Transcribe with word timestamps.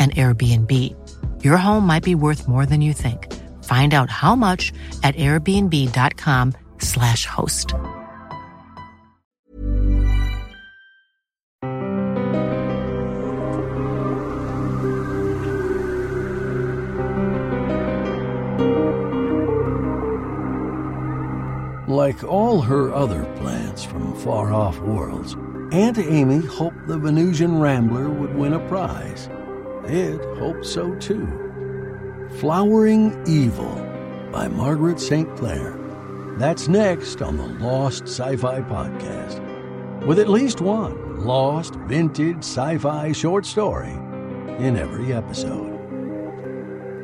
an 0.00 0.10
Airbnb. 0.12 1.44
Your 1.44 1.58
home 1.58 1.86
might 1.86 2.02
be 2.02 2.14
worth 2.14 2.48
more 2.48 2.64
than 2.64 2.80
you 2.80 2.94
think. 2.94 3.30
Find 3.64 3.92
out 3.92 4.08
how 4.08 4.34
much 4.34 4.72
at 5.02 5.14
airbnb.com/slash 5.16 7.26
host. 7.26 7.74
Like 21.86 22.24
all 22.24 22.62
her 22.62 22.94
other 22.94 23.26
plants 23.36 23.84
from 23.84 24.14
far 24.14 24.50
off 24.52 24.80
worlds, 24.80 25.36
Aunt 25.72 25.98
Amy 25.98 26.40
hoped 26.40 26.86
the 26.86 26.98
Venusian 26.98 27.60
Rambler 27.60 28.08
would 28.08 28.34
win 28.34 28.54
a 28.54 28.68
prize. 28.68 29.28
It 29.92 30.20
hoped 30.38 30.64
so 30.64 30.94
too. 31.00 31.26
Flowering 32.38 33.20
Evil 33.26 33.74
by 34.30 34.46
Margaret 34.46 35.00
St. 35.00 35.28
Clair. 35.36 35.76
That's 36.38 36.68
next 36.68 37.20
on 37.20 37.36
the 37.36 37.46
Lost 37.64 38.04
Sci 38.04 38.36
Fi 38.36 38.60
Podcast, 38.60 40.06
with 40.06 40.20
at 40.20 40.28
least 40.28 40.60
one 40.60 41.26
lost 41.26 41.74
vintage 41.74 42.38
sci 42.44 42.78
fi 42.78 43.10
short 43.10 43.44
story 43.44 43.90
in 44.60 44.76
every 44.76 45.12
episode. 45.12 45.76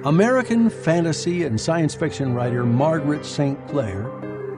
American 0.04 0.70
fantasy 0.70 1.42
and 1.42 1.60
science 1.60 1.92
fiction 1.92 2.34
writer 2.34 2.64
Margaret 2.64 3.26
St. 3.26 3.58
Clair 3.66 4.04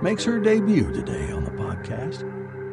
makes 0.03 0.23
her 0.25 0.39
debut 0.39 0.93
today 0.93 1.33
on 1.33 1.45
the 1.45 1.51
podcast. 1.53 2.29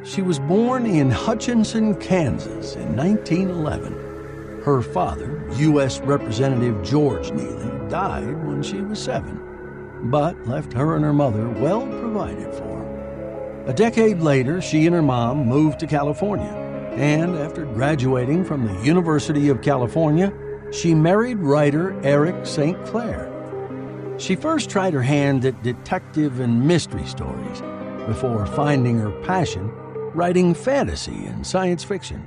She 0.05 0.21
was 0.21 0.37
born 0.37 0.85
in 0.85 1.09
Hutchinson, 1.09 1.95
Kansas 1.95 2.75
in 2.75 2.93
1911. 2.97 4.04
Her 4.65 4.81
father, 4.81 5.47
U.S. 5.57 5.99
Representative 5.99 6.81
George 6.81 7.29
Neeley, 7.29 7.87
died 7.87 8.43
when 8.47 8.63
she 8.63 8.81
was 8.81 8.97
seven, 8.97 9.39
but 10.09 10.47
left 10.47 10.73
her 10.73 10.95
and 10.95 11.05
her 11.05 11.13
mother 11.13 11.47
well 11.47 11.85
provided 11.85 12.51
for. 12.51 13.63
A 13.67 13.73
decade 13.73 14.21
later, 14.21 14.63
she 14.63 14.87
and 14.87 14.95
her 14.95 15.03
mom 15.03 15.45
moved 15.45 15.79
to 15.81 15.85
California, 15.85 16.49
and 16.95 17.35
after 17.35 17.65
graduating 17.65 18.43
from 18.43 18.65
the 18.65 18.83
University 18.83 19.49
of 19.49 19.61
California, 19.61 20.33
she 20.71 20.95
married 20.95 21.37
writer 21.37 21.95
Eric 22.03 22.47
St. 22.47 22.83
Clair. 22.87 23.31
She 24.17 24.35
first 24.35 24.71
tried 24.71 24.93
her 24.93 25.03
hand 25.03 25.45
at 25.45 25.61
detective 25.61 26.39
and 26.39 26.67
mystery 26.67 27.05
stories 27.05 27.61
before 28.07 28.47
finding 28.47 28.97
her 28.97 29.11
passion 29.21 29.71
writing 30.15 30.55
fantasy 30.55 31.25
and 31.27 31.45
science 31.45 31.83
fiction. 31.83 32.25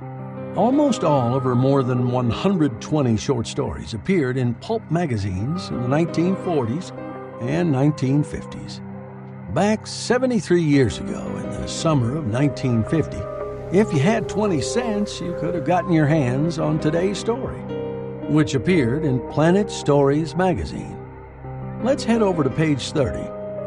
Almost 0.55 1.03
all 1.03 1.35
of 1.35 1.43
her 1.43 1.55
more 1.55 1.83
than 1.83 2.11
120 2.11 3.17
short 3.17 3.45
stories 3.45 3.93
appeared 3.93 4.35
in 4.35 4.55
pulp 4.55 4.81
magazines 4.89 5.69
in 5.69 5.81
the 5.83 5.87
1940s 5.87 6.91
and 7.41 7.73
1950s. 7.73 8.81
Back 9.53 9.85
73 9.85 10.61
years 10.61 10.97
ago, 10.97 11.23
in 11.37 11.49
the 11.51 11.67
summer 11.67 12.17
of 12.17 12.25
1950, 12.25 13.77
if 13.77 13.93
you 13.93 13.99
had 13.99 14.27
20 14.27 14.59
cents, 14.61 15.21
you 15.21 15.35
could 15.39 15.53
have 15.53 15.65
gotten 15.65 15.93
your 15.93 16.07
hands 16.07 16.57
on 16.57 16.79
today's 16.79 17.19
story, 17.19 17.59
which 18.27 18.55
appeared 18.55 19.05
in 19.05 19.19
Planet 19.29 19.69
Stories 19.69 20.35
magazine. 20.35 20.97
Let's 21.83 22.03
head 22.03 22.23
over 22.23 22.43
to 22.43 22.49
page 22.49 22.91
30 22.91 23.19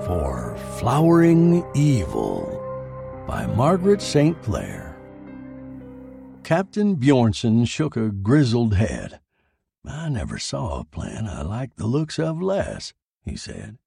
for 0.04 0.56
Flowering 0.78 1.64
Evil 1.76 2.58
by 3.28 3.46
Margaret 3.46 4.02
St. 4.02 4.40
Clair. 4.42 4.91
Captain 6.44 6.96
Bjornson 6.96 7.66
shook 7.66 7.96
a 7.96 8.10
grizzled 8.10 8.74
head. 8.74 9.20
I 9.86 10.08
never 10.08 10.38
saw 10.38 10.80
a 10.80 10.84
plan 10.84 11.26
I 11.26 11.42
liked 11.42 11.76
the 11.76 11.86
looks 11.86 12.18
of 12.18 12.42
less, 12.42 12.92
he 13.24 13.36
said. 13.36 13.78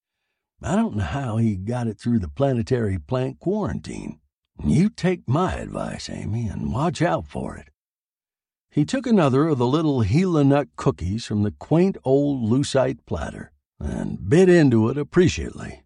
I 0.61 0.75
don't 0.75 0.95
know 0.95 1.03
how 1.03 1.37
he 1.37 1.57
got 1.57 1.87
it 1.87 1.99
through 1.99 2.19
the 2.19 2.29
planetary 2.29 2.97
plant 2.97 3.39
quarantine. 3.39 4.19
You 4.63 4.89
take 4.89 5.27
my 5.27 5.55
advice, 5.55 6.09
Amy, 6.09 6.47
and 6.47 6.71
watch 6.71 7.01
out 7.01 7.27
for 7.27 7.57
it. 7.57 7.69
He 8.69 8.85
took 8.85 9.05
another 9.05 9.47
of 9.47 9.57
the 9.57 9.67
little 9.67 10.01
Gila 10.03 10.43
nut 10.43 10.69
cookies 10.75 11.25
from 11.25 11.43
the 11.43 11.51
quaint 11.51 11.97
old 12.03 12.49
lucite 12.49 13.05
platter 13.05 13.51
and 13.79 14.29
bit 14.29 14.49
into 14.49 14.89
it 14.89 14.97
appreciatively. 14.97 15.83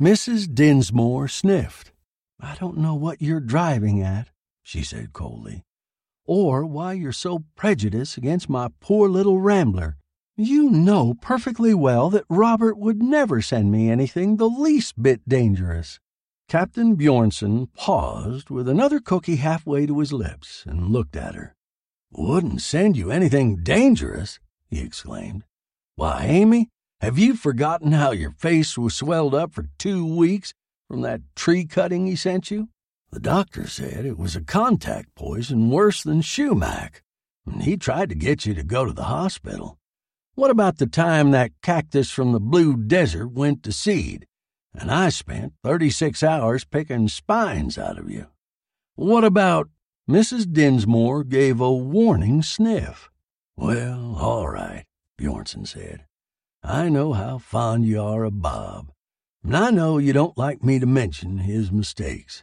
Mrs. 0.00 0.52
Dinsmore 0.52 1.28
sniffed. 1.28 1.92
I 2.40 2.54
don't 2.56 2.78
know 2.78 2.94
what 2.94 3.22
you're 3.22 3.40
driving 3.40 4.02
at, 4.02 4.28
she 4.62 4.82
said 4.82 5.12
coldly, 5.12 5.64
or 6.32 6.64
why 6.64 6.94
you're 6.94 7.12
so 7.12 7.44
prejudiced 7.56 8.16
against 8.16 8.48
my 8.48 8.66
poor 8.80 9.06
little 9.06 9.38
rambler. 9.38 9.98
You 10.34 10.70
know 10.70 11.12
perfectly 11.20 11.74
well 11.74 12.08
that 12.08 12.24
Robert 12.30 12.78
would 12.78 13.02
never 13.02 13.42
send 13.42 13.70
me 13.70 13.90
anything 13.90 14.38
the 14.38 14.48
least 14.48 15.02
bit 15.02 15.28
dangerous. 15.28 16.00
Captain 16.48 16.96
Bjornson 16.96 17.68
paused 17.74 18.48
with 18.48 18.66
another 18.66 18.98
cookie 18.98 19.36
halfway 19.36 19.84
to 19.84 19.98
his 19.98 20.10
lips 20.10 20.64
and 20.66 20.88
looked 20.88 21.16
at 21.16 21.34
her. 21.34 21.54
Wouldn't 22.10 22.62
send 22.62 22.96
you 22.96 23.10
anything 23.10 23.56
dangerous, 23.62 24.40
he 24.70 24.80
exclaimed. 24.80 25.44
Why, 25.96 26.24
Amy, 26.24 26.70
have 27.02 27.18
you 27.18 27.36
forgotten 27.36 27.92
how 27.92 28.12
your 28.12 28.30
face 28.30 28.78
was 28.78 28.94
swelled 28.94 29.34
up 29.34 29.52
for 29.52 29.66
two 29.78 30.06
weeks 30.06 30.54
from 30.88 31.02
that 31.02 31.20
tree 31.36 31.66
cutting 31.66 32.06
he 32.06 32.16
sent 32.16 32.50
you? 32.50 32.70
The 33.12 33.20
doctor 33.20 33.66
said 33.66 34.06
it 34.06 34.18
was 34.18 34.34
a 34.34 34.40
contact 34.40 35.14
poison 35.14 35.70
worse 35.70 36.02
than 36.02 36.22
sumac, 36.22 37.02
and 37.44 37.62
he 37.62 37.76
tried 37.76 38.08
to 38.08 38.14
get 38.14 38.46
you 38.46 38.54
to 38.54 38.62
go 38.62 38.86
to 38.86 38.92
the 38.92 39.04
hospital. 39.04 39.78
What 40.34 40.50
about 40.50 40.78
the 40.78 40.86
time 40.86 41.30
that 41.30 41.52
cactus 41.62 42.10
from 42.10 42.32
the 42.32 42.40
Blue 42.40 42.74
Desert 42.74 43.28
went 43.28 43.62
to 43.64 43.72
seed, 43.72 44.26
and 44.74 44.90
I 44.90 45.10
spent 45.10 45.52
36 45.62 46.22
hours 46.22 46.64
picking 46.64 47.06
spines 47.08 47.76
out 47.76 47.98
of 47.98 48.10
you? 48.10 48.28
What 48.94 49.24
about. 49.24 49.68
Mrs. 50.10 50.52
Dinsmore 50.52 51.22
gave 51.22 51.60
a 51.60 51.72
warning 51.72 52.42
sniff. 52.42 53.08
Well, 53.56 54.16
all 54.18 54.48
right, 54.48 54.84
Bjornson 55.16 55.68
said. 55.68 56.06
I 56.62 56.88
know 56.88 57.12
how 57.12 57.38
fond 57.38 57.84
you 57.84 58.02
are 58.02 58.24
of 58.24 58.42
Bob, 58.42 58.90
and 59.44 59.56
I 59.56 59.70
know 59.70 59.98
you 59.98 60.12
don't 60.12 60.36
like 60.36 60.64
me 60.64 60.78
to 60.80 60.86
mention 60.86 61.38
his 61.38 61.70
mistakes. 61.70 62.42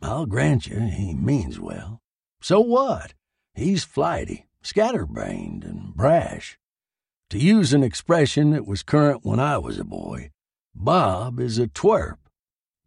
I'll 0.00 0.26
grant 0.26 0.66
you 0.66 0.80
he 0.80 1.14
means 1.14 1.58
well. 1.58 2.00
So 2.40 2.60
what? 2.60 3.14
He's 3.54 3.84
flighty, 3.84 4.46
scatterbrained 4.62 5.64
and 5.64 5.94
brash. 5.94 6.58
To 7.30 7.38
use 7.38 7.74
an 7.74 7.82
expression 7.82 8.50
that 8.50 8.66
was 8.66 8.82
current 8.82 9.24
when 9.24 9.40
I 9.40 9.58
was 9.58 9.78
a 9.78 9.84
boy, 9.84 10.30
Bob 10.74 11.40
is 11.40 11.58
a 11.58 11.66
twerp. 11.66 12.18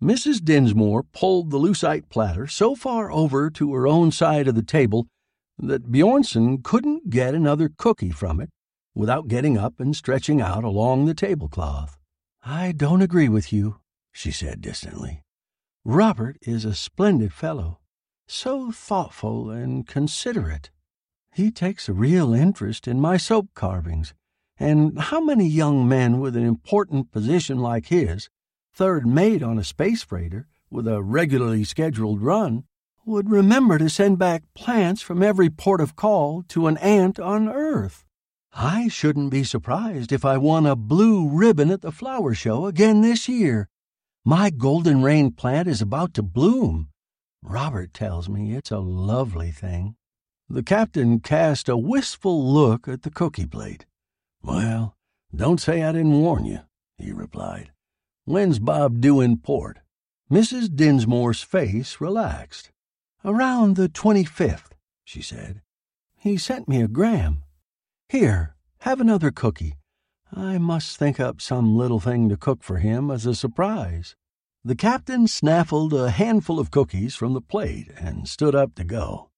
Mrs. 0.02 0.44
Dinsmore 0.44 1.04
pulled 1.04 1.52
the 1.52 1.60
lucite 1.60 2.10
platter 2.10 2.48
so 2.48 2.74
far 2.74 3.12
over 3.12 3.50
to 3.52 3.74
her 3.74 3.86
own 3.86 4.12
side 4.12 4.48
of 4.48 4.56
the 4.56 4.64
table 4.64 5.08
that 5.60 5.92
Bjornson 5.92 6.64
couldn't 6.64 7.10
get 7.10 7.36
another 7.36 7.70
cookie 7.78 8.10
from 8.10 8.40
it 8.40 8.50
without 8.96 9.28
getting 9.28 9.58
up 9.58 9.80
and 9.80 9.96
stretching 9.96 10.42
out 10.42 10.64
along 10.64 11.06
the 11.06 11.14
tablecloth. 11.14 11.98
I 12.44 12.72
don't 12.72 13.04
agree 13.04 13.30
with 13.30 13.54
you, 13.54 13.80
she 14.12 14.32
said 14.32 14.62
distantly. 14.62 15.22
Robert 15.84 16.38
is 16.44 16.64
a 16.64 16.76
splendid 16.76 17.34
fellow, 17.34 17.80
so 18.28 18.72
thoughtful 18.72 19.50
and 19.50 19.88
considerate. 19.88 20.70
He 21.34 21.50
takes 21.50 21.90
a 21.90 21.94
real 21.94 22.36
interest 22.36 22.88
in 22.88 23.02
my 23.02 23.18
soap 23.18 23.48
carvings, 23.56 24.14
and 24.60 25.00
how 25.00 25.20
many 25.20 25.48
young 25.48 25.88
men 25.88 26.20
with 26.20 26.36
an 26.36 26.46
important 26.46 27.12
position 27.12 27.58
like 27.58 27.88
his 27.88 28.30
third 28.72 29.08
mate 29.08 29.42
on 29.42 29.58
a 29.58 29.64
space 29.64 30.04
freighter 30.04 30.48
with 30.70 30.88
a 30.88 31.02
regularly 31.02 31.64
scheduled 31.64 32.22
run, 32.22 32.64
would 33.04 33.32
remember 33.32 33.80
to 33.80 33.90
send 33.90 34.20
back 34.20 34.44
plants 34.54 35.02
from 35.02 35.24
every 35.24 35.50
port 35.50 35.82
of 35.82 35.96
call 35.96 36.44
to 36.44 36.68
an 36.68 36.78
aunt 36.78 37.20
on 37.20 37.50
Earth. 37.50 38.06
I 38.54 38.88
shouldn't 38.88 39.32
be 39.32 39.44
surprised 39.44 40.12
if 40.12 40.26
I 40.26 40.38
won 40.38 40.68
a 40.68 40.76
blue 40.76 41.28
ribbon 41.28 41.72
at 41.72 41.82
the 41.82 41.92
flower 41.92 42.36
show 42.36 42.68
again 42.68 43.02
this 43.02 43.28
year. 43.28 43.68
My 44.24 44.52
golden 44.52 45.02
rain 45.02 45.32
plant 45.32 45.68
is 45.68 45.82
about 45.82 46.14
to 46.14 46.22
bloom. 46.22 46.90
Robert 47.42 47.92
tells 47.92 48.30
me 48.30 48.54
it's 48.54 48.70
a 48.70 48.78
lovely 48.78 49.50
thing. 49.50 49.96
The 50.48 50.62
captain 50.62 51.20
cast 51.22 51.68
a 51.68 51.76
wistful 51.76 52.46
look 52.54 52.88
at 52.88 53.02
the 53.02 53.10
cookie 53.10 53.48
plate. 53.48 53.88
Well, 54.44 54.96
don't 55.34 55.60
say 55.60 55.82
I 55.82 55.92
didn't 55.92 56.22
warn 56.22 56.46
you, 56.46 56.60
he 57.00 57.12
replied. 57.12 57.72
When's 58.26 58.60
Bob 58.60 59.02
due 59.02 59.22
in 59.22 59.38
port? 59.38 59.80
Mrs. 60.32 60.76
Dinsmore's 60.76 61.42
face 61.42 62.00
relaxed. 62.00 62.70
Around 63.26 63.76
the 63.76 63.90
25th, 63.90 64.74
she 65.04 65.24
said. 65.24 65.62
He 66.20 66.38
sent 66.38 66.70
me 66.70 66.84
a 66.84 66.88
gram. 66.88 67.42
Here, 68.08 68.56
have 68.82 69.02
another 69.02 69.32
cookie. 69.32 69.78
I 70.34 70.58
must 70.58 70.98
think 70.98 71.20
up 71.20 71.42
some 71.42 71.76
little 71.76 72.00
thing 72.00 72.30
to 72.30 72.38
cook 72.38 72.64
for 72.64 72.78
him 72.78 73.12
as 73.12 73.26
a 73.26 73.36
surprise. 73.36 74.16
The 74.64 74.76
captain 74.76 75.28
snaffled 75.28 75.94
a 75.94 76.12
handful 76.12 76.60
of 76.60 76.72
cookies 76.72 77.16
from 77.16 77.34
the 77.34 77.42
plate 77.42 77.92
and 77.98 78.28
stood 78.30 78.56
up 78.56 78.76
to 78.76 78.84
go. 78.84 79.30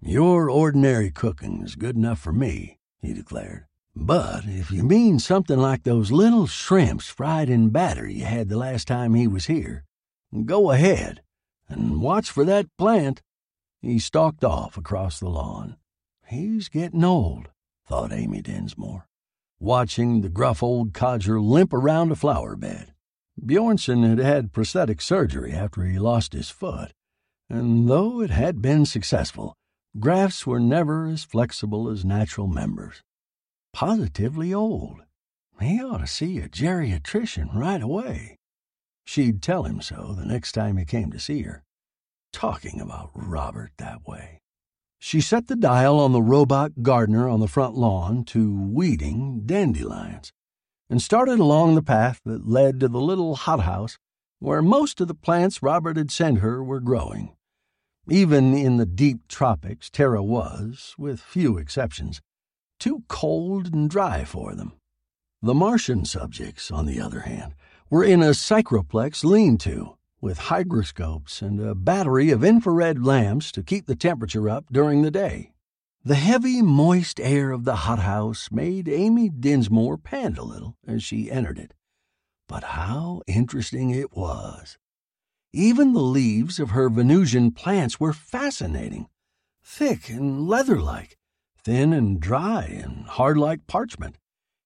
Your 0.00 0.48
ordinary 0.48 1.10
cooking's 1.10 1.74
good 1.74 1.96
enough 1.96 2.20
for 2.20 2.32
me, 2.32 2.78
he 3.00 3.12
declared. 3.12 3.64
But 3.96 4.44
if 4.44 4.70
you 4.70 4.84
mean 4.84 5.18
something 5.18 5.58
like 5.58 5.82
those 5.82 6.12
little 6.12 6.46
shrimps 6.46 7.08
fried 7.08 7.50
in 7.50 7.70
batter 7.70 8.06
you 8.06 8.24
had 8.24 8.48
the 8.48 8.56
last 8.56 8.86
time 8.86 9.14
he 9.14 9.26
was 9.26 9.46
here, 9.46 9.84
go 10.44 10.70
ahead 10.70 11.22
and 11.68 12.00
watch 12.00 12.30
for 12.30 12.44
that 12.44 12.66
plant. 12.76 13.22
He 13.82 13.98
stalked 13.98 14.44
off 14.44 14.76
across 14.76 15.18
the 15.18 15.28
lawn. 15.28 15.76
He's 16.26 16.68
getting 16.68 17.02
old, 17.02 17.48
thought 17.88 18.12
Amy 18.12 18.40
Dinsmore, 18.40 19.07
watching 19.60 20.20
the 20.20 20.28
gruff 20.28 20.62
old 20.62 20.94
codger 20.94 21.40
limp 21.40 21.72
around 21.72 22.12
a 22.12 22.16
flower 22.16 22.56
bed. 22.56 22.92
Bjornson 23.44 24.08
had 24.08 24.18
had 24.18 24.52
prosthetic 24.52 25.00
surgery 25.00 25.52
after 25.52 25.84
he 25.84 25.98
lost 25.98 26.32
his 26.32 26.50
foot, 26.50 26.92
and 27.48 27.88
though 27.88 28.20
it 28.20 28.30
had 28.30 28.60
been 28.60 28.86
successful, 28.86 29.54
grafts 29.98 30.46
were 30.46 30.60
never 30.60 31.06
as 31.06 31.24
flexible 31.24 31.88
as 31.88 32.04
natural 32.04 32.46
members 32.46 33.02
positively 33.72 34.52
old. 34.52 35.02
He 35.60 35.80
ought 35.82 35.98
to 35.98 36.06
see 36.06 36.38
a 36.38 36.48
geriatrician 36.48 37.54
right 37.54 37.82
away. 37.82 38.36
She'd 39.04 39.42
tell 39.42 39.64
him 39.64 39.80
so 39.80 40.14
the 40.16 40.26
next 40.26 40.52
time 40.52 40.76
he 40.76 40.84
came 40.84 41.12
to 41.12 41.20
see 41.20 41.42
her. 41.42 41.62
Talking 42.32 42.80
about 42.80 43.10
Robert 43.14 43.70
that 43.78 44.06
way. 44.06 44.37
She 44.98 45.20
set 45.20 45.46
the 45.46 45.56
dial 45.56 46.00
on 46.00 46.12
the 46.12 46.22
robot 46.22 46.82
gardener 46.82 47.28
on 47.28 47.40
the 47.40 47.48
front 47.48 47.76
lawn 47.76 48.24
to 48.24 48.52
weeding 48.52 49.42
dandelions 49.46 50.32
and 50.90 51.00
started 51.00 51.38
along 51.38 51.74
the 51.74 51.82
path 51.82 52.20
that 52.24 52.48
led 52.48 52.80
to 52.80 52.88
the 52.88 53.00
little 53.00 53.36
hothouse 53.36 53.98
where 54.40 54.62
most 54.62 55.00
of 55.00 55.08
the 55.08 55.14
plants 55.14 55.62
Robert 55.62 55.96
had 55.96 56.10
sent 56.10 56.38
her 56.38 56.62
were 56.62 56.80
growing. 56.80 57.34
Even 58.08 58.54
in 58.54 58.76
the 58.76 58.86
deep 58.86 59.28
tropics, 59.28 59.90
Terra 59.90 60.22
was, 60.22 60.94
with 60.96 61.20
few 61.20 61.58
exceptions, 61.58 62.20
too 62.80 63.04
cold 63.08 63.72
and 63.72 63.90
dry 63.90 64.24
for 64.24 64.54
them. 64.54 64.72
The 65.42 65.54
Martian 65.54 66.04
subjects, 66.04 66.70
on 66.70 66.86
the 66.86 67.00
other 67.00 67.20
hand, 67.20 67.54
were 67.90 68.04
in 68.04 68.22
a 68.22 68.30
psychroplex 68.30 69.24
lean 69.24 69.58
to, 69.58 69.97
with 70.20 70.38
hygroscopes 70.38 71.42
and 71.42 71.60
a 71.60 71.74
battery 71.74 72.30
of 72.30 72.42
infrared 72.42 73.04
lamps 73.04 73.52
to 73.52 73.62
keep 73.62 73.86
the 73.86 73.94
temperature 73.94 74.48
up 74.48 74.66
during 74.72 75.02
the 75.02 75.10
day. 75.10 75.52
The 76.04 76.14
heavy, 76.14 76.62
moist 76.62 77.20
air 77.20 77.50
of 77.50 77.64
the 77.64 77.76
hothouse 77.76 78.50
made 78.50 78.88
Amy 78.88 79.28
Dinsmore 79.28 79.98
pant 79.98 80.38
a 80.38 80.42
little 80.42 80.76
as 80.86 81.02
she 81.02 81.30
entered 81.30 81.58
it. 81.58 81.74
But 82.48 82.64
how 82.64 83.22
interesting 83.26 83.90
it 83.90 84.16
was! 84.16 84.78
Even 85.52 85.92
the 85.92 86.00
leaves 86.00 86.58
of 86.58 86.70
her 86.70 86.88
Venusian 86.88 87.50
plants 87.50 88.00
were 88.00 88.12
fascinating, 88.12 89.08
thick 89.62 90.08
and 90.08 90.48
leather 90.48 90.80
like, 90.80 91.18
thin 91.62 91.92
and 91.92 92.20
dry 92.20 92.64
and 92.64 93.06
hard 93.06 93.36
like 93.36 93.66
parchment, 93.66 94.16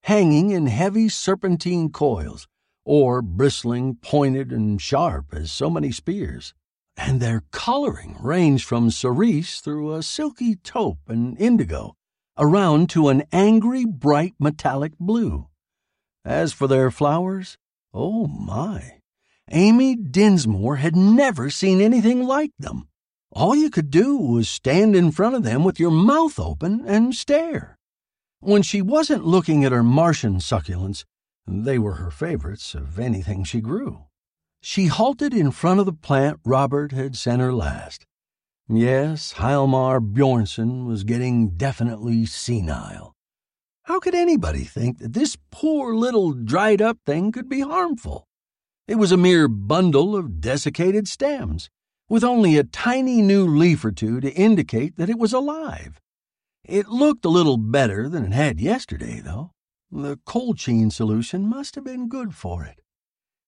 hanging 0.04 0.50
in 0.50 0.66
heavy 0.66 1.08
serpentine 1.08 1.90
coils, 1.90 2.46
or 2.84 3.23
bristling, 3.23 3.96
pointed, 3.96 4.52
and 4.52 4.81
sharp 4.81 5.26
as 5.32 5.50
so 5.50 5.70
many 5.70 5.93
spears. 5.93 6.55
And 6.96 7.20
their 7.20 7.44
coloring 7.50 8.17
ranged 8.20 8.64
from 8.64 8.90
cerise 8.90 9.61
through 9.61 9.94
a 9.94 10.02
silky 10.02 10.56
taupe 10.56 11.08
and 11.08 11.38
indigo, 11.40 11.94
around 12.37 12.90
to 12.90 13.08
an 13.08 13.25
angry, 13.32 13.84
bright 13.84 14.34
metallic 14.38 14.93
blue. 14.99 15.49
As 16.25 16.52
for 16.52 16.67
their 16.67 16.90
flowers, 16.90 17.56
oh 17.94 18.26
my! 18.26 19.00
Amy 19.50 19.96
Dinsmore 19.96 20.76
had 20.76 20.96
never 20.96 21.50
seen 21.50 21.81
anything 21.81 22.25
like 22.25 22.52
them. 22.58 22.88
All 23.32 23.56
you 23.56 23.70
could 23.70 23.90
do 23.90 24.17
was 24.17 24.49
stand 24.49 24.94
in 24.94 25.11
front 25.11 25.35
of 25.35 25.43
them 25.43 25.64
with 25.64 25.81
your 25.81 25.90
mouth 25.90 26.38
open 26.38 26.85
and 26.87 27.14
stare. 27.14 27.78
When 28.40 28.62
she 28.62 28.82
wasn't 28.82 29.26
looking 29.26 29.64
at 29.64 29.73
her 29.73 29.83
Martian 29.83 30.37
succulents, 30.37 31.04
they 31.46 31.78
were 31.78 31.94
her 31.94 32.11
favorites 32.11 32.75
of 32.75 32.99
anything 32.99 33.44
she 33.44 33.61
grew. 33.61 34.04
She 34.61 34.87
halted 34.87 35.34
in 35.34 35.50
front 35.50 35.80
of 35.80 35.87
the 35.87 35.92
plant 35.92 36.40
Robert 36.44 36.92
had 36.92 37.16
sent 37.16 37.40
her 37.40 37.52
last. 37.52 38.06
Yes, 38.68 39.34
Hjalmar 39.34 40.00
Bjornson 40.00 40.87
was 40.87 41.04
getting 41.04 41.50
definitely 41.50 42.26
senile. 42.26 43.12
How 43.84 43.99
could 43.99 44.14
anybody 44.14 44.62
think 44.62 44.99
that 44.99 45.12
this 45.12 45.37
poor 45.50 45.94
little 45.94 46.32
dried 46.32 46.80
up 46.80 46.99
thing 47.04 47.32
could 47.32 47.49
be 47.49 47.61
harmful? 47.61 48.28
It 48.87 48.94
was 48.94 49.11
a 49.11 49.16
mere 49.16 49.49
bundle 49.49 50.14
of 50.14 50.40
desiccated 50.40 51.08
stems 51.08 51.68
with 52.08 52.22
only 52.22 52.56
a 52.56 52.64
tiny 52.64 53.20
new 53.22 53.46
leaf 53.46 53.84
or 53.84 53.90
two 53.90 54.20
to 54.20 54.32
indicate 54.32 54.96
that 54.96 55.11
it 55.11 55.18
was 55.18 55.32
alive. 55.32 56.00
It 56.64 56.88
looked 56.88 57.25
a 57.25 57.30
little 57.30 57.56
better 57.56 58.08
than 58.08 58.25
it 58.25 58.32
had 58.32 58.61
yesterday, 58.61 59.20
though. 59.20 59.50
The 59.94 60.16
colchicine 60.25 60.90
solution 60.90 61.46
must 61.46 61.75
have 61.75 61.84
been 61.84 62.08
good 62.08 62.34
for 62.34 62.64
it. 62.64 62.80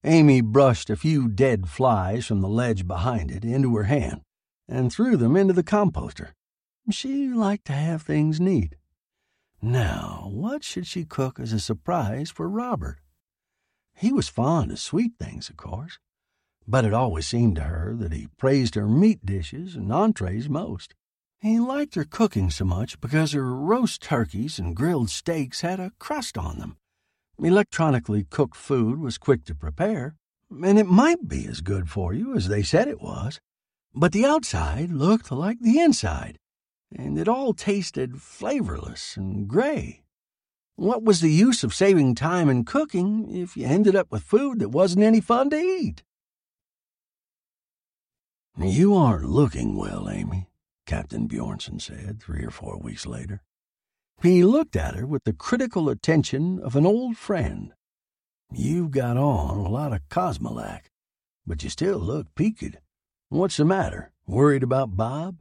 Amy 0.05 0.43
brushed 0.43 0.91
a 0.91 0.97
few 0.97 1.27
dead 1.27 1.71
flies 1.71 2.27
from 2.27 2.43
the 2.43 2.49
ledge 2.49 2.87
behind 2.87 3.31
it 3.31 3.47
into 3.47 3.75
her 3.77 3.85
hand 3.85 4.21
and 4.69 4.93
threw 4.93 5.17
them 5.17 5.37
into 5.37 5.55
the 5.55 5.63
composter. 5.63 6.35
She 6.91 7.29
liked 7.29 7.65
to 7.69 7.73
have 7.73 8.03
things 8.03 8.41
neat. 8.41 8.77
Now, 9.63 10.29
what 10.31 10.63
should 10.63 10.87
she 10.87 11.07
cook 11.07 11.41
as 11.41 11.55
a 11.55 11.59
surprise 11.59 12.31
for 12.31 12.47
Robert? 12.47 13.01
He 13.95 14.13
was 14.13 14.29
fond 14.29 14.71
of 14.71 14.79
sweet 14.79 15.13
things, 15.19 15.49
of 15.49 15.57
course, 15.57 15.99
but 16.69 16.85
it 16.85 16.93
always 16.93 17.27
seemed 17.27 17.57
to 17.57 17.63
her 17.63 17.97
that 17.97 18.13
he 18.13 18.29
praised 18.37 18.75
her 18.75 18.87
meat 18.87 19.25
dishes 19.25 19.77
and 19.77 19.91
entrees 19.91 20.51
most. 20.51 20.95
He 21.45 21.61
liked 21.61 21.95
her 21.97 22.05
cooking 22.05 22.49
so 22.49 22.65
much 22.65 22.99
because 23.03 23.33
her 23.33 23.55
roast 23.55 24.01
turkeys 24.01 24.59
and 24.59 24.75
grilled 24.75 25.11
steaks 25.11 25.61
had 25.61 25.79
a 25.79 25.93
crust 25.99 26.39
on 26.39 26.59
them. 26.59 26.79
Electronically 27.39 28.25
cooked 28.25 28.57
food 28.57 28.99
was 28.99 29.19
quick 29.19 29.45
to 29.45 29.55
prepare, 29.55 30.17
and 30.51 30.79
it 30.79 30.87
might 30.87 31.29
be 31.29 31.47
as 31.47 31.61
good 31.61 31.91
for 31.91 32.15
you 32.15 32.35
as 32.35 32.49
they 32.49 32.63
said 32.63 32.89
it 32.89 33.03
was. 33.03 33.41
But 33.95 34.13
the 34.13 34.25
outside 34.25 34.91
looked 34.91 35.31
like 35.31 35.61
the 35.61 35.81
inside, 35.81 36.39
and 36.91 37.19
it 37.19 37.29
all 37.29 37.53
tasted 37.53 38.23
flavorless 38.23 39.15
and 39.15 39.47
gray. 39.47 40.03
What 40.77 41.03
was 41.03 41.21
the 41.21 41.31
use 41.31 41.63
of 41.63 41.75
saving 41.75 42.15
time 42.15 42.49
in 42.49 42.65
cooking 42.65 43.37
if 43.37 43.55
you 43.55 43.67
ended 43.67 43.95
up 43.95 44.11
with 44.11 44.23
food 44.23 44.61
that 44.61 44.71
wasn't 44.71 45.05
any 45.05 45.21
fun 45.21 45.51
to 45.51 45.59
eat? 45.59 46.05
You 48.57 48.95
aren't 48.95 49.29
looking 49.29 49.77
well, 49.77 50.09
Amy, 50.09 50.49
Captain 50.87 51.29
Bjornson 51.29 51.81
said 51.81 52.21
three 52.21 52.45
or 52.45 52.51
four 52.51 52.79
weeks 52.79 53.07
later. 53.07 53.43
He 54.23 54.45
looked 54.45 54.77
at 54.77 54.95
her 54.95 55.07
with 55.07 55.25
the 55.25 55.33
critical 55.33 55.89
attention 55.89 56.61
of 56.61 56.77
an 56.77 56.87
old 56.87 57.17
friend. 57.17 57.73
You've 58.53 58.91
got 58.91 59.17
on 59.17 59.59
a 59.59 59.69
lot 59.69 59.93
of 59.93 60.09
Cosmolac, 60.09 60.91
but 61.47 61.63
you 61.63 61.71
still 61.71 61.99
look 61.99 62.35
peaked. 62.35 62.77
What's 63.29 63.57
the 63.57 63.65
matter? 63.65 64.13
Worried 64.27 64.63
about 64.63 64.97
Bob? 64.97 65.37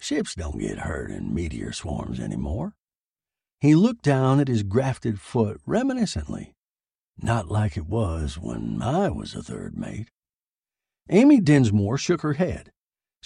Ships 0.00 0.34
don't 0.34 0.58
get 0.58 0.80
hurt 0.80 1.10
in 1.10 1.34
meteor 1.34 1.72
swarms 1.72 2.20
anymore. 2.20 2.74
He 3.60 3.74
looked 3.74 4.02
down 4.02 4.40
at 4.40 4.48
his 4.48 4.62
grafted 4.62 5.20
foot 5.20 5.60
reminiscently. 5.66 6.52
Not 7.16 7.48
like 7.48 7.76
it 7.76 7.86
was 7.86 8.38
when 8.38 8.82
I 8.82 9.08
was 9.08 9.34
a 9.34 9.42
third 9.42 9.76
mate. 9.76 10.10
Amy 11.08 11.40
Dinsmore 11.40 11.98
shook 11.98 12.20
her 12.22 12.34
head. 12.34 12.70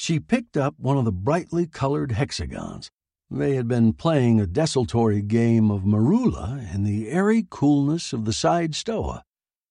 She 0.00 0.21
picked 0.21 0.57
up 0.57 0.78
one 0.78 0.97
of 0.97 1.05
the 1.05 1.11
brightly 1.11 1.67
colored 1.67 2.12
hexagons. 2.12 2.88
They 3.28 3.57
had 3.57 3.67
been 3.67 3.93
playing 3.93 4.40
a 4.40 4.47
desultory 4.47 5.23
game 5.23 5.73
of 5.73 5.83
marula 5.83 6.73
in 6.73 6.85
the 6.85 7.09
airy 7.09 7.49
coolness 7.50 8.12
of 8.12 8.25
the 8.25 8.33
side 8.33 8.76
stoa, 8.76 9.25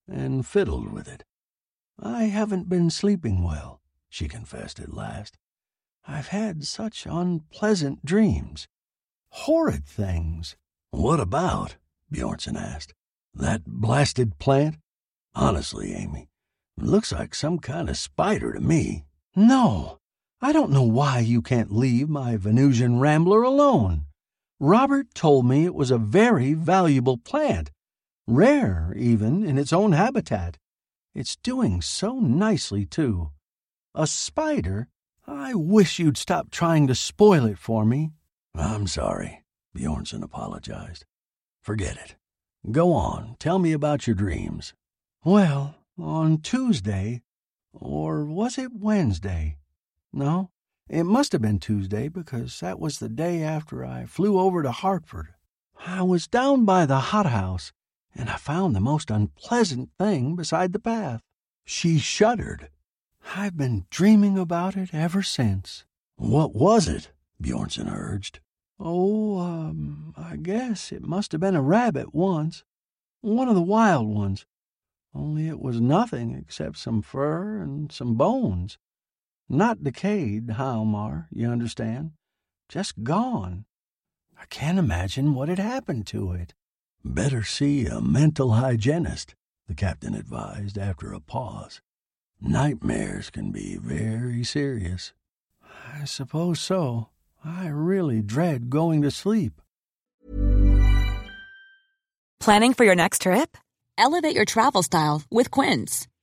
and 0.06 0.46
fiddled 0.46 0.92
with 0.92 1.08
it. 1.08 1.24
I 1.98 2.26
haven't 2.26 2.68
been 2.68 2.90
sleeping 2.90 3.42
well, 3.42 3.80
she 4.10 4.28
confessed 4.28 4.82
at 4.82 4.94
last. 4.94 5.38
I've 6.06 6.28
had 6.28 6.66
such 6.66 7.08
unpleasant 7.10 8.04
dreams. 8.04 8.68
Horrid 9.30 9.86
things. 9.86 10.58
What 10.92 11.22
about? 11.22 11.78
Bjornson 12.14 12.60
asked. 12.60 12.94
That 13.34 13.64
blasted 13.66 14.40
plant? 14.40 14.76
Honestly, 15.34 15.94
Amy, 15.94 16.28
it 16.78 16.84
looks 16.84 17.14
like 17.14 17.34
some 17.34 17.60
kind 17.60 17.90
of 17.90 17.96
spider 17.96 18.52
to 18.52 18.60
me. 18.60 19.06
No, 19.34 20.00
I 20.40 20.54
don't 20.54 20.72
know 20.72 20.84
why 20.84 21.20
you 21.20 21.42
can't 21.42 21.72
leave 21.72 22.10
my 22.10 22.38
Venusian 22.38 23.00
rambler 23.00 23.42
alone. 23.42 24.06
Robert 24.60 25.16
told 25.16 25.48
me 25.48 25.66
it 25.66 25.74
was 25.74 25.90
a 25.90 25.98
very 25.98 26.54
valuable 26.54 27.18
plant, 27.18 27.72
rare 28.28 28.94
even 28.96 29.44
in 29.44 29.58
its 29.58 29.74
own 29.74 29.94
habitat. 29.94 30.60
It's 31.16 31.36
doing 31.36 31.82
so 31.82 32.20
nicely, 32.20 32.86
too. 32.86 33.32
A 33.96 34.06
spider? 34.06 34.90
I 35.26 35.56
wish 35.56 35.98
you'd 35.98 36.18
stop 36.18 36.52
trying 36.52 36.86
to 36.86 36.96
spoil 36.96 37.46
it 37.46 37.58
for 37.58 37.84
me. 37.84 38.12
I'm 38.54 38.86
sorry, 38.86 39.44
Bjornson 39.76 40.22
apologized. 40.22 41.06
Forget 41.64 41.98
it. 41.98 42.16
Go 42.72 42.94
on, 42.94 43.38
tell 43.40 43.58
me 43.58 43.72
about 43.74 44.06
your 44.06 44.16
dreams. 44.16 44.74
Well, 45.24 45.76
on 45.98 46.42
Tuesday, 46.42 47.22
or 47.74 48.24
was 48.26 48.60
it 48.60 48.72
Wednesday? 48.74 49.57
No, 50.18 50.50
it 50.90 51.04
must 51.04 51.32
have 51.34 51.44
been 51.44 51.60
Tuesday 51.60 52.08
because 52.08 52.60
that 52.60 52.80
was 52.80 52.98
the 52.98 53.08
day 53.08 53.44
after 53.44 53.86
I 53.86 54.06
flew 54.06 54.40
over 54.40 54.64
to 54.64 54.72
Hartford. 54.72 55.28
I 55.86 56.02
was 56.02 56.28
down 56.28 56.66
by 56.66 56.88
the 56.88 57.00
hothouse 57.00 57.72
and 58.16 58.28
I 58.28 58.38
found 58.38 58.76
the 58.76 58.80
most 58.80 59.12
unpleasant 59.12 59.92
thing 60.00 60.36
beside 60.36 60.74
the 60.74 60.80
path. 60.80 61.22
She 61.66 62.00
shuddered. 62.00 62.72
I've 63.36 63.56
been 63.56 63.86
dreaming 63.92 64.40
about 64.40 64.76
it 64.76 64.92
ever 64.92 65.22
since. 65.22 65.86
What 66.16 66.56
was 66.56 66.88
it? 66.88 67.12
Bjornson 67.40 67.88
urged. 67.88 68.40
Oh, 68.80 69.38
um, 69.38 70.16
I 70.18 70.38
guess 70.38 70.92
it 70.92 71.04
must 71.04 71.32
have 71.32 71.42
been 71.42 71.56
a 71.56 71.62
rabbit 71.62 72.16
once. 72.16 72.64
One 73.22 73.50
of 73.50 73.54
the 73.54 73.62
wild 73.62 74.08
ones. 74.08 74.48
Only 75.14 75.48
it 75.48 75.60
was 75.60 75.80
nothing 75.80 76.34
except 76.34 76.80
some 76.80 77.04
fur 77.04 77.62
and 77.62 77.92
some 77.92 78.16
bones. 78.16 78.80
Not 79.50 79.84
decayed, 79.84 80.48
Hjalmar, 80.48 81.28
you 81.32 81.50
understand. 81.50 82.12
Just 82.68 83.04
gone. 83.04 83.66
I 84.40 84.46
can't 84.46 84.78
imagine 84.78 85.34
what 85.34 85.48
had 85.48 85.60
happened 85.60 86.06
to 86.08 86.34
it. 86.34 86.54
Better 87.04 87.44
see 87.44 87.86
a 87.86 88.02
mental 88.02 88.54
hygienist, 88.54 89.36
the 89.68 89.74
captain 89.74 90.14
advised 90.14 90.78
after 90.78 91.14
a 91.14 91.22
pause. 91.22 91.82
Nightmares 92.42 93.30
can 93.30 93.52
be 93.52 93.78
very 93.78 94.44
serious. 94.44 95.14
I 95.94 96.04
suppose 96.04 96.60
so. 96.60 97.10
I 97.44 97.68
really 97.68 98.22
dread 98.22 98.70
going 98.70 99.02
to 99.04 99.12
sleep. 99.12 99.62
Planning 102.40 102.74
for 102.74 102.84
your 102.84 102.96
next 102.96 103.22
trip? 103.22 103.58
Elevate 103.98 104.36
your 104.36 104.46
travel 104.46 104.84
style 104.84 105.24
with 105.32 105.50
Quince. 105.50 106.08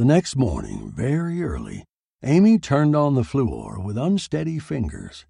The 0.00 0.06
next 0.06 0.34
morning, 0.34 0.90
very 0.96 1.42
early, 1.42 1.84
Amy 2.22 2.58
turned 2.58 2.96
on 2.96 3.16
the 3.16 3.22
fluor 3.22 3.78
with 3.84 3.98
unsteady 3.98 4.58
fingers. 4.58 5.26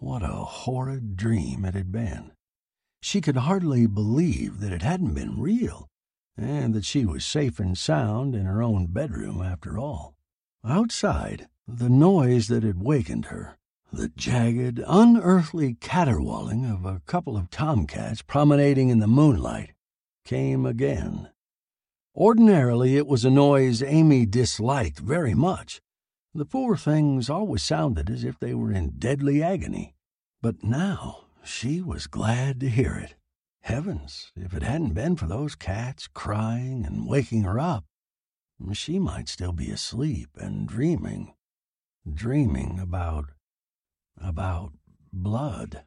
What 0.00 0.22
a 0.22 0.44
horrid 0.44 1.16
dream 1.16 1.64
it 1.64 1.72
had 1.72 1.90
been. 1.90 2.32
She 3.00 3.22
could 3.22 3.38
hardly 3.38 3.86
believe 3.86 4.60
that 4.60 4.70
it 4.70 4.82
hadn't 4.82 5.14
been 5.14 5.40
real, 5.40 5.88
and 6.36 6.74
that 6.74 6.84
she 6.84 7.06
was 7.06 7.24
safe 7.24 7.58
and 7.58 7.78
sound 7.78 8.34
in 8.34 8.44
her 8.44 8.62
own 8.62 8.88
bedroom 8.88 9.40
after 9.40 9.78
all. 9.78 10.14
Outside, 10.62 11.48
the 11.66 11.88
noise 11.88 12.48
that 12.48 12.64
had 12.64 12.82
wakened 12.82 13.24
her, 13.32 13.56
the 13.90 14.10
jagged, 14.10 14.78
unearthly 14.86 15.78
caterwauling 15.80 16.66
of 16.66 16.84
a 16.84 17.00
couple 17.06 17.34
of 17.34 17.48
tomcats 17.48 18.20
promenading 18.20 18.90
in 18.90 18.98
the 18.98 19.06
moonlight, 19.06 19.72
came 20.26 20.66
again. 20.66 21.30
Ordinarily, 22.14 22.98
it 22.98 23.06
was 23.06 23.24
a 23.24 23.30
noise 23.30 23.82
Amy 23.82 24.26
disliked 24.26 24.98
very 24.98 25.34
much. 25.34 25.80
The 26.34 26.44
poor 26.44 26.76
things 26.76 27.30
always 27.30 27.62
sounded 27.62 28.10
as 28.10 28.22
if 28.22 28.38
they 28.38 28.54
were 28.54 28.70
in 28.70 28.98
deadly 28.98 29.42
agony. 29.42 29.94
But 30.42 30.62
now 30.62 31.24
she 31.42 31.80
was 31.80 32.06
glad 32.06 32.60
to 32.60 32.68
hear 32.68 32.96
it. 32.96 33.16
Heavens, 33.62 34.30
if 34.36 34.52
it 34.52 34.62
hadn't 34.62 34.92
been 34.92 35.16
for 35.16 35.26
those 35.26 35.54
cats 35.54 36.06
crying 36.06 36.84
and 36.84 37.08
waking 37.08 37.44
her 37.44 37.58
up, 37.58 37.86
she 38.72 38.98
might 38.98 39.28
still 39.28 39.52
be 39.52 39.70
asleep 39.70 40.30
and 40.36 40.68
dreaming. 40.68 41.32
Dreaming 42.12 42.78
about. 42.78 43.30
about 44.18 44.72
blood. 45.12 45.84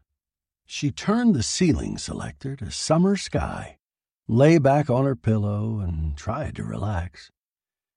She 0.66 0.90
turned 0.90 1.36
the 1.36 1.44
ceiling 1.44 2.00
selector 2.00 2.56
to 2.56 2.72
summer 2.72 3.16
sky 3.16 3.78
lay 4.28 4.58
back 4.58 4.90
on 4.90 5.06
her 5.06 5.16
pillow, 5.16 5.80
and 5.80 6.18
tried 6.18 6.56
to 6.56 6.64
relax. 6.64 7.32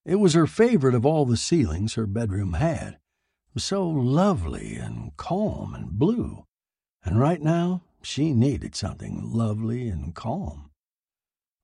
It 0.04 0.16
was 0.16 0.34
her 0.34 0.46
favorite 0.46 0.94
of 0.94 1.06
all 1.06 1.24
the 1.24 1.36
ceilings 1.36 1.94
her 1.94 2.06
bedroom 2.06 2.54
had. 2.54 2.98
Was 3.54 3.64
so 3.64 3.88
lovely 3.88 4.76
and 4.76 5.16
calm 5.16 5.74
and 5.74 5.90
blue, 5.92 6.44
and 7.04 7.18
right 7.18 7.40
now 7.40 7.82
she 8.02 8.32
needed 8.32 8.74
something 8.74 9.32
lovely 9.32 9.88
and 9.88 10.14
calm. 10.14 10.70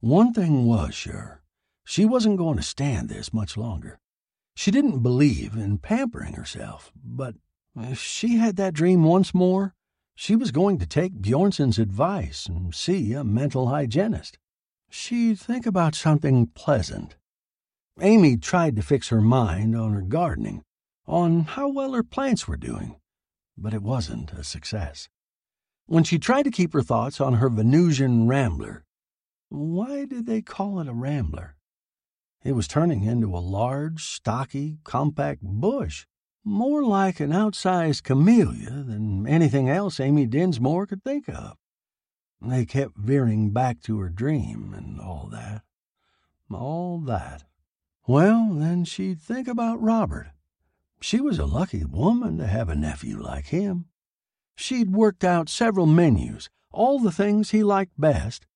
One 0.01 0.33
thing 0.33 0.67
was 0.67 0.95
sure 0.95 1.43
she 1.85 2.05
wasn't 2.05 2.39
going 2.39 2.57
to 2.57 2.63
stand 2.63 3.09
this 3.09 3.33
much 3.33 3.57
longer. 3.57 3.99
She 4.57 4.71
didn't 4.71 5.03
believe 5.03 5.55
in 5.55 5.79
pampering 5.79 6.35
herself, 6.35 6.93
but 7.05 7.35
if 7.77 8.01
she 8.01 8.37
had 8.37 8.57
that 8.57 8.75
dream 8.75 9.05
once 9.05 9.35
more, 9.35 9.75
she 10.15 10.37
was 10.37 10.51
going 10.51 10.79
to 10.79 10.87
take 10.87 11.21
Bjornson's 11.21 11.79
advice 11.79 12.47
and 12.47 12.75
see 12.75 13.13
a 13.13 13.25
mental 13.25 13.69
hygienist 13.69 14.39
she'd 14.95 15.39
think 15.39 15.67
about 15.67 15.95
something 15.95 16.47
pleasant. 16.47 17.17
Amy 18.01 18.37
tried 18.37 18.77
to 18.77 18.83
fix 18.83 19.09
her 19.09 19.21
mind 19.21 19.77
on 19.77 19.93
her 19.93 20.01
gardening, 20.01 20.63
on 21.07 21.41
how 21.41 21.69
well 21.69 21.93
her 21.93 22.03
plants 22.03 22.47
were 22.47 22.57
doing, 22.57 22.97
but 23.59 23.75
it 23.75 23.83
wasn't 23.83 24.33
a 24.33 24.45
success. 24.45 25.09
When 25.87 26.05
she 26.05 26.19
tried 26.19 26.45
to 26.45 26.51
keep 26.51 26.73
her 26.73 26.83
thoughts 26.83 27.21
on 27.21 27.35
her 27.35 27.51
Venusian 27.51 28.29
rambler, 28.29 28.85
why 29.49 30.05
did 30.05 30.27
they 30.27 30.41
call 30.41 30.81
it 30.81 30.89
a 30.89 30.95
rambler? 30.95 31.57
It 32.45 32.53
was 32.53 32.69
turning 32.69 33.03
into 33.03 33.37
a 33.37 33.39
large, 33.39 34.05
stocky, 34.05 34.79
compact 34.85 35.43
bush, 35.43 36.07
more 36.45 36.85
like 36.85 37.21
an 37.21 37.31
outsized 37.31 38.05
camellia 38.05 38.85
than 38.85 39.27
anything 39.27 39.69
else 39.69 39.99
Amy 39.99 40.27
Dinsmore 40.27 40.87
could 40.87 41.03
think 41.03 41.29
of. 41.29 41.57
They 42.49 42.65
kept 42.65 42.97
veering 42.97 43.51
back 43.51 43.81
to 43.83 43.99
her 44.01 44.09
dream 44.09 44.75
and 44.77 45.01
all 45.01 45.29
that. 45.33 45.63
All 46.51 47.01
that. 47.01 47.45
Well, 48.07 48.51
then 48.53 48.85
she'd 48.85 49.21
think 49.21 49.49
about 49.49 49.81
Robert. 49.81 50.31
She 51.01 51.21
was 51.21 51.39
a 51.39 51.47
lucky 51.47 51.85
woman 51.85 52.39
to 52.39 52.47
have 52.47 52.69
a 52.69 52.75
nephew 52.75 53.21
like 53.21 53.47
him. 53.47 53.87
She'd 54.57 54.93
worked 54.93 55.25
out 55.25 55.49
several 55.49 55.87
menus, 55.87 56.49
all 56.71 56.99
the 56.99 57.13
things 57.13 57.51
he 57.51 57.65
liked 57.65 57.99
best, 57.99 58.47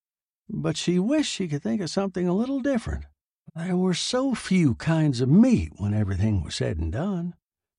but 0.48 0.76
she 0.76 0.98
wished 0.98 1.32
she 1.32 1.48
could 1.48 1.62
think 1.62 1.80
of 1.80 1.90
something 1.90 2.28
a 2.28 2.34
little 2.34 2.60
different. 2.60 3.04
There 3.54 3.76
were 3.76 3.94
so 3.94 4.34
few 4.34 4.74
kinds 4.74 5.20
of 5.20 5.28
meat 5.28 5.72
when 5.76 5.94
everything 5.94 6.42
was 6.42 6.54
said 6.54 6.78
and 6.78 6.92
done 6.92 7.34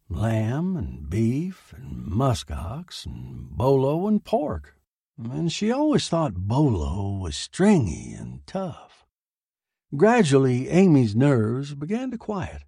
lamb 0.09 0.75
and 0.75 1.07
beef 1.09 1.71
and 1.77 2.07
muskox 2.07 3.05
and 3.05 3.49
bolo 3.51 4.07
and 4.07 4.23
pork. 4.23 4.78
And 5.21 5.51
she 5.51 5.69
always 5.69 6.07
thought 6.07 6.47
bolo 6.47 7.17
was 7.17 7.35
stringy 7.35 8.13
and 8.13 8.45
tough. 8.47 9.05
Gradually, 9.95 10.69
Amy's 10.69 11.13
nerves 11.13 11.75
began 11.75 12.09
to 12.11 12.17
quiet. 12.17 12.63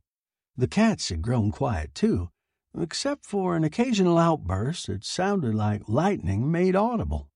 The 0.58 0.68
cats 0.68 1.08
had 1.10 1.22
grown 1.22 1.52
quiet, 1.52 1.96
too, 1.96 2.30
except 2.78 3.26
for 3.26 3.56
an 3.56 3.64
occasional 3.64 4.18
outburst 4.18 4.88
that 4.88 5.06
sounded 5.06 5.56
like 5.56 5.88
lightning 5.88 6.52
made 6.52 6.76
audible. 6.76 7.30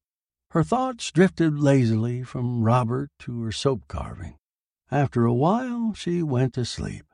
Her 0.51 0.63
thoughts 0.63 1.09
drifted 1.11 1.59
lazily 1.59 2.23
from 2.23 2.63
Robert 2.63 3.09
to 3.19 3.41
her 3.43 3.51
soap 3.53 3.87
carving. 3.87 4.37
After 4.91 5.25
a 5.25 5.33
while, 5.33 5.93
she 5.93 6.23
went 6.23 6.53
to 6.55 6.65
sleep. 6.65 7.05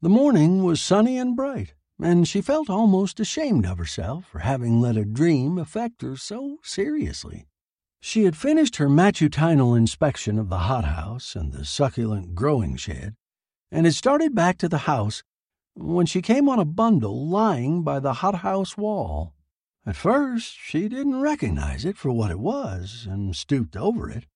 The 0.00 0.08
morning 0.08 0.64
was 0.64 0.82
sunny 0.82 1.18
and 1.18 1.36
bright, 1.36 1.74
and 2.00 2.28
she 2.28 2.40
felt 2.40 2.70
almost 2.70 3.18
ashamed 3.18 3.66
of 3.66 3.78
herself 3.78 4.26
for 4.26 4.40
having 4.40 4.80
let 4.80 4.96
a 4.96 5.04
dream 5.04 5.58
affect 5.58 6.02
her 6.02 6.16
so 6.16 6.58
seriously. 6.62 7.46
She 8.00 8.24
had 8.24 8.36
finished 8.36 8.76
her 8.76 8.88
matutinal 8.88 9.74
inspection 9.74 10.38
of 10.38 10.48
the 10.48 10.58
hothouse 10.58 11.34
and 11.34 11.52
the 11.52 11.64
succulent 11.64 12.34
growing 12.34 12.76
shed, 12.76 13.16
and 13.70 13.86
had 13.86 13.94
started 13.94 14.34
back 14.34 14.58
to 14.58 14.68
the 14.68 14.78
house 14.78 15.22
when 15.74 16.06
she 16.06 16.22
came 16.22 16.48
on 16.48 16.58
a 16.58 16.64
bundle 16.64 17.28
lying 17.28 17.82
by 17.82 17.98
the 17.98 18.14
hothouse 18.14 18.76
wall. 18.76 19.34
At 19.84 19.96
first, 19.96 20.56
she 20.60 20.88
didn't 20.88 21.20
recognize 21.20 21.84
it 21.84 21.96
for 21.96 22.12
what 22.12 22.30
it 22.30 22.38
was 22.38 23.06
and 23.08 23.34
stooped 23.34 23.76
over 23.76 24.10
it, 24.10 24.26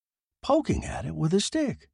poking 0.41 0.83
at 0.83 1.05
it 1.05 1.15
with 1.15 1.33
a 1.33 1.39
stick. 1.39 1.89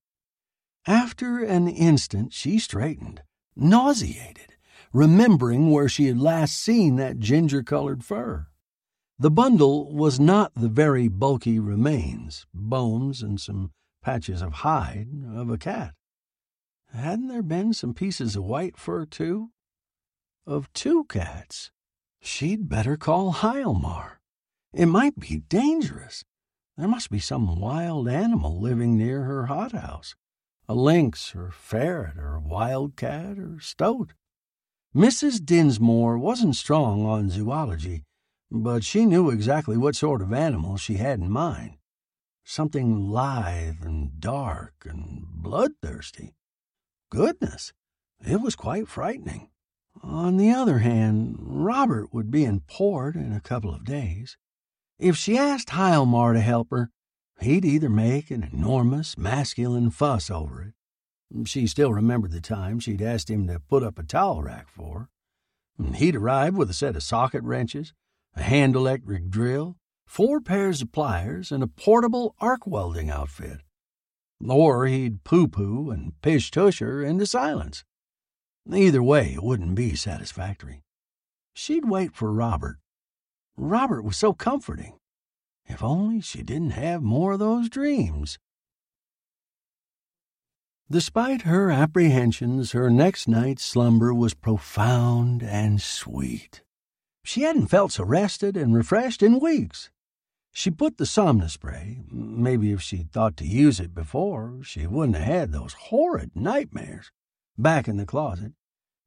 After 0.88 1.44
an 1.44 1.68
instant, 1.68 2.34
she 2.34 2.58
straightened, 2.58 3.22
nauseated, 3.56 4.49
remembering 4.92 5.72
where 5.72 5.90
she 5.90 6.08
had 6.08 6.20
last 6.20 6.56
seen 6.56 6.96
that 6.96 7.20
ginger 7.20 7.64
colored 7.64 8.04
fur. 8.04 8.48
The 9.18 9.32
bundle 9.32 9.94
was 9.94 10.20
not 10.20 10.54
the 10.56 10.70
very 10.70 11.08
bulky 11.08 11.60
remains, 11.60 12.48
bones 12.54 13.22
and 13.22 13.40
some 13.40 13.72
patches 14.02 14.42
of 14.42 14.54
hide, 14.54 15.10
of 15.34 15.50
a 15.50 15.58
cat. 15.58 15.94
Hadn't 16.94 17.28
there 17.28 17.44
been 17.44 17.74
some 17.74 17.94
pieces 17.94 18.36
of 18.36 18.44
white 18.46 18.78
fur, 18.78 19.06
too? 19.06 19.52
Of 20.48 20.72
two 20.74 21.04
cats. 21.06 21.72
She'd 22.22 22.70
better 22.70 22.98
call 22.98 23.34
Hjalmar. 23.34 24.20
It 24.74 24.88
might 24.88 25.20
be 25.20 25.44
dangerous. 25.50 26.24
There 26.78 26.88
must 26.88 27.10
be 27.10 27.20
some 27.20 27.60
wild 27.60 28.08
animal 28.08 28.60
living 28.60 28.98
near 28.98 29.24
her 29.24 29.48
hothouse 29.48 30.16
a 30.70 30.76
lynx 30.76 31.36
or 31.36 31.50
ferret 31.50 32.16
or 32.16 32.40
wildcat 32.40 33.40
or 33.40 33.60
stoat. 33.60 34.14
Mrs. 34.96 35.46
Dinsmore 35.46 36.18
wasn't 36.18 36.56
strong 36.56 37.06
on 37.06 37.30
zoology, 37.30 38.06
but 38.50 38.84
she 38.84 39.06
knew 39.06 39.30
exactly 39.30 39.78
what 39.78 39.96
sort 39.96 40.22
of 40.22 40.34
animal 40.34 40.78
she 40.78 40.96
had 40.96 41.20
in 41.20 41.30
mind. 41.30 41.78
Something 42.44 43.10
lithe 43.10 43.84
and 43.84 44.20
dark 44.20 44.86
and 44.86 45.26
bloodthirsty. 45.28 46.34
Goodness, 47.12 47.74
it 48.20 48.42
was 48.42 48.56
quite 48.56 48.88
frightening. 48.88 49.50
On 50.02 50.38
the 50.38 50.52
other 50.52 50.80
hand, 50.80 51.36
Robert 51.40 52.14
would 52.14 52.32
be 52.32 52.44
in 52.44 52.62
port 52.62 53.16
in 53.16 53.34
a 53.34 53.42
couple 53.42 53.74
of 53.74 53.86
days. 53.86 54.38
If 54.98 55.16
she 55.16 55.38
asked 55.38 55.70
Hjalmar 55.70 56.34
to 56.34 56.42
help 56.42 56.72
her, 56.72 56.90
He'd 57.40 57.64
either 57.64 57.90
make 57.90 58.32
an 58.32 58.50
enormous 58.52 59.18
masculine 59.18 59.92
fuss 59.92 60.30
over 60.30 60.62
it. 60.62 60.74
She 61.46 61.68
still 61.68 61.94
remembered 61.94 62.32
the 62.32 62.42
time 62.42 62.80
she'd 62.80 63.02
asked 63.02 63.30
him 63.30 63.48
to 63.48 63.60
put 63.60 63.84
up 63.84 64.00
a 64.00 64.04
towel 64.04 64.42
rack 64.42 64.68
for 64.68 65.00
her. 65.00 65.10
Mm, 65.80 65.96
he'd 65.96 66.16
arrive 66.16 66.56
with 66.56 66.70
a 66.70 66.74
set 66.74 66.96
of 66.96 67.04
socket 67.04 67.44
wrenches, 67.44 67.94
a 68.36 68.42
hand 68.42 68.76
electric 68.76 69.30
drill, 69.30 69.78
four 70.08 70.42
pairs 70.42 70.82
of 70.82 70.92
pliers, 70.92 71.52
and 71.52 71.62
a 71.62 71.68
portable 71.68 72.36
arc 72.40 72.66
welding 72.66 73.10
outfit. 73.10 73.62
Or 74.44 74.88
he'd 74.88 75.24
pooh 75.24 75.48
pooh 75.48 75.92
and 75.92 76.20
pish 76.22 76.50
tush 76.50 76.80
her 76.80 77.04
into 77.04 77.26
silence. 77.26 77.84
Either 78.72 79.04
way, 79.04 79.34
it 79.34 79.44
wouldn't 79.44 79.76
be 79.76 79.96
satisfactory. 79.96 80.84
She'd 81.54 81.86
wait 81.86 82.16
for 82.16 82.32
Robert. 82.32 82.78
Robert 83.56 84.04
was 84.04 84.18
so 84.18 84.34
comforting. 84.34 84.98
If 85.66 85.84
only 85.84 86.22
she 86.22 86.42
didn't 86.42 86.72
have 86.72 87.04
more 87.04 87.34
of 87.34 87.40
those 87.40 87.70
dreams. 87.70 88.40
Despite 90.92 91.44
her 91.44 91.70
apprehensions, 91.70 92.72
her 92.72 92.90
next 92.90 93.28
night's 93.28 93.64
slumber 93.64 94.14
was 94.14 94.34
profound 94.34 95.44
and 95.44 95.80
sweet. 95.80 96.64
She 97.24 97.42
hadn't 97.42 97.68
felt 97.68 97.92
so 97.92 98.04
rested 98.04 98.58
and 98.58 98.74
refreshed 98.74 99.22
in 99.22 99.40
weeks. 99.40 99.92
She 100.52 100.72
put 100.72 100.98
the 100.98 101.06
somnus 101.06 101.54
spray, 101.54 102.02
maybe 102.12 102.72
if 102.72 102.82
she'd 102.82 103.12
thought 103.12 103.38
to 103.38 103.46
use 103.46 103.80
it 103.80 103.94
before, 103.94 104.62
she 104.64 104.88
wouldn't 104.88 105.18
have 105.18 105.26
had 105.26 105.52
those 105.52 105.74
horrid 105.74 106.32
nightmares, 106.36 107.12
back 107.56 107.88
in 107.88 107.98
the 107.98 108.06
closet, 108.06 108.54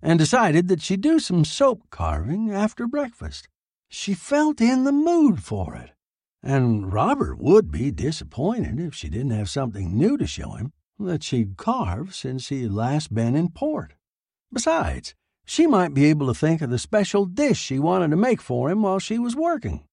and 0.00 0.20
decided 0.20 0.68
that 0.68 0.82
she'd 0.82 1.00
do 1.00 1.18
some 1.18 1.44
soap 1.44 1.82
carving 1.90 2.52
after 2.52 2.86
breakfast. 2.86 3.48
She 3.88 4.14
felt 4.14 4.60
in 4.60 4.84
the 4.84 4.92
mood 4.92 5.42
for 5.42 5.74
it 5.74 5.90
and 6.42 6.92
Robert 6.92 7.38
would 7.38 7.70
be 7.70 7.90
disappointed 7.90 8.80
if 8.80 8.94
she 8.94 9.08
didn't 9.08 9.30
have 9.30 9.48
something 9.48 9.96
new 9.96 10.16
to 10.16 10.26
show 10.26 10.52
him 10.52 10.72
that 11.02 11.22
she'd 11.22 11.56
carved 11.56 12.14
since 12.14 12.48
he 12.48 12.62
had 12.62 12.72
last 12.72 13.14
been 13.14 13.34
in 13.34 13.48
port. 13.48 13.94
Besides, 14.52 15.14
she 15.44 15.66
might 15.66 15.94
be 15.94 16.06
able 16.06 16.26
to 16.28 16.34
think 16.34 16.62
of 16.62 16.70
the 16.70 16.78
special 16.78 17.26
dish 17.26 17.58
she 17.58 17.78
wanted 17.78 18.10
to 18.10 18.16
make 18.16 18.40
for 18.40 18.70
him 18.70 18.82
while 18.82 18.98
she 18.98 19.18
was 19.18 19.34
working. 19.36 19.84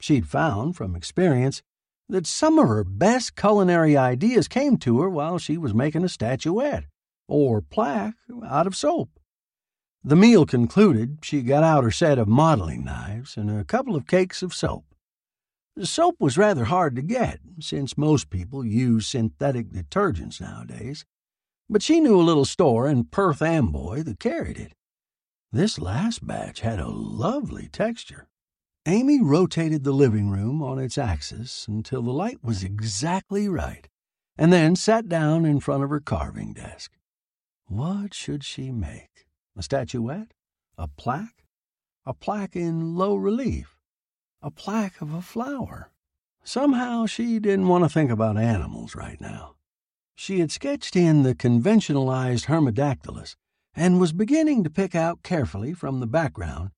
She'd 0.00 0.26
found, 0.26 0.76
from 0.76 0.96
experience, 0.96 1.62
that 2.08 2.26
some 2.26 2.58
of 2.58 2.68
her 2.68 2.84
best 2.84 3.36
culinary 3.36 3.96
ideas 3.96 4.48
came 4.48 4.76
to 4.78 5.00
her 5.00 5.08
while 5.08 5.38
she 5.38 5.56
was 5.56 5.74
making 5.74 6.04
a 6.04 6.08
statuette, 6.08 6.84
or 7.28 7.60
plaque, 7.60 8.14
out 8.44 8.66
of 8.66 8.74
soap. 8.74 9.10
The 10.02 10.16
meal 10.16 10.46
concluded, 10.46 11.18
she 11.22 11.42
got 11.42 11.62
out 11.62 11.84
her 11.84 11.90
set 11.90 12.18
of 12.18 12.26
modeling 12.26 12.84
knives 12.84 13.36
and 13.36 13.50
a 13.50 13.64
couple 13.64 13.94
of 13.94 14.06
cakes 14.06 14.42
of 14.42 14.54
soap. 14.54 14.84
Soap 15.82 16.16
was 16.18 16.36
rather 16.36 16.64
hard 16.64 16.96
to 16.96 17.02
get, 17.02 17.40
since 17.60 17.96
most 17.96 18.28
people 18.28 18.64
use 18.64 19.06
synthetic 19.06 19.70
detergents 19.70 20.40
nowadays, 20.40 21.04
but 21.68 21.82
she 21.82 22.00
knew 22.00 22.20
a 22.20 22.22
little 22.22 22.44
store 22.44 22.88
in 22.88 23.04
Perth 23.04 23.40
Amboy 23.40 24.02
that 24.02 24.18
carried 24.18 24.58
it. 24.58 24.72
This 25.52 25.78
last 25.78 26.26
batch 26.26 26.60
had 26.60 26.80
a 26.80 26.88
lovely 26.88 27.68
texture. 27.68 28.28
Amy 28.86 29.20
rotated 29.22 29.84
the 29.84 29.92
living 29.92 30.30
room 30.30 30.62
on 30.62 30.78
its 30.78 30.98
axis 30.98 31.66
until 31.68 32.02
the 32.02 32.12
light 32.12 32.42
was 32.42 32.64
exactly 32.64 33.48
right, 33.48 33.88
and 34.36 34.52
then 34.52 34.74
sat 34.74 35.08
down 35.08 35.44
in 35.44 35.60
front 35.60 35.84
of 35.84 35.90
her 35.90 36.00
carving 36.00 36.52
desk. 36.52 36.92
What 37.66 38.14
should 38.14 38.42
she 38.42 38.70
make? 38.70 39.26
A 39.56 39.62
statuette? 39.62 40.32
A 40.76 40.88
plaque? 40.88 41.44
A 42.06 42.14
plaque 42.14 42.56
in 42.56 42.96
low 42.96 43.14
relief? 43.14 43.79
A 44.42 44.50
plaque 44.50 45.00
of 45.00 45.12
a 45.12 45.22
flower. 45.22 45.90
Somehow 46.42 47.06
she 47.06 47.38
didn't 47.38 47.68
want 47.68 47.84
to 47.84 47.90
think 47.90 48.10
about 48.10 48.36
animals 48.36 48.94
right 48.94 49.20
now. 49.20 49.56
She 50.14 50.40
had 50.40 50.50
sketched 50.50 50.96
in 50.96 51.22
the 51.22 51.34
conventionalized 51.34 52.46
Hermodactylus 52.46 53.36
and 53.74 54.00
was 54.00 54.12
beginning 54.12 54.64
to 54.64 54.70
pick 54.70 54.94
out 54.94 55.22
carefully 55.22 55.72
from 55.72 56.00
the 56.00 56.06
background 56.06 56.70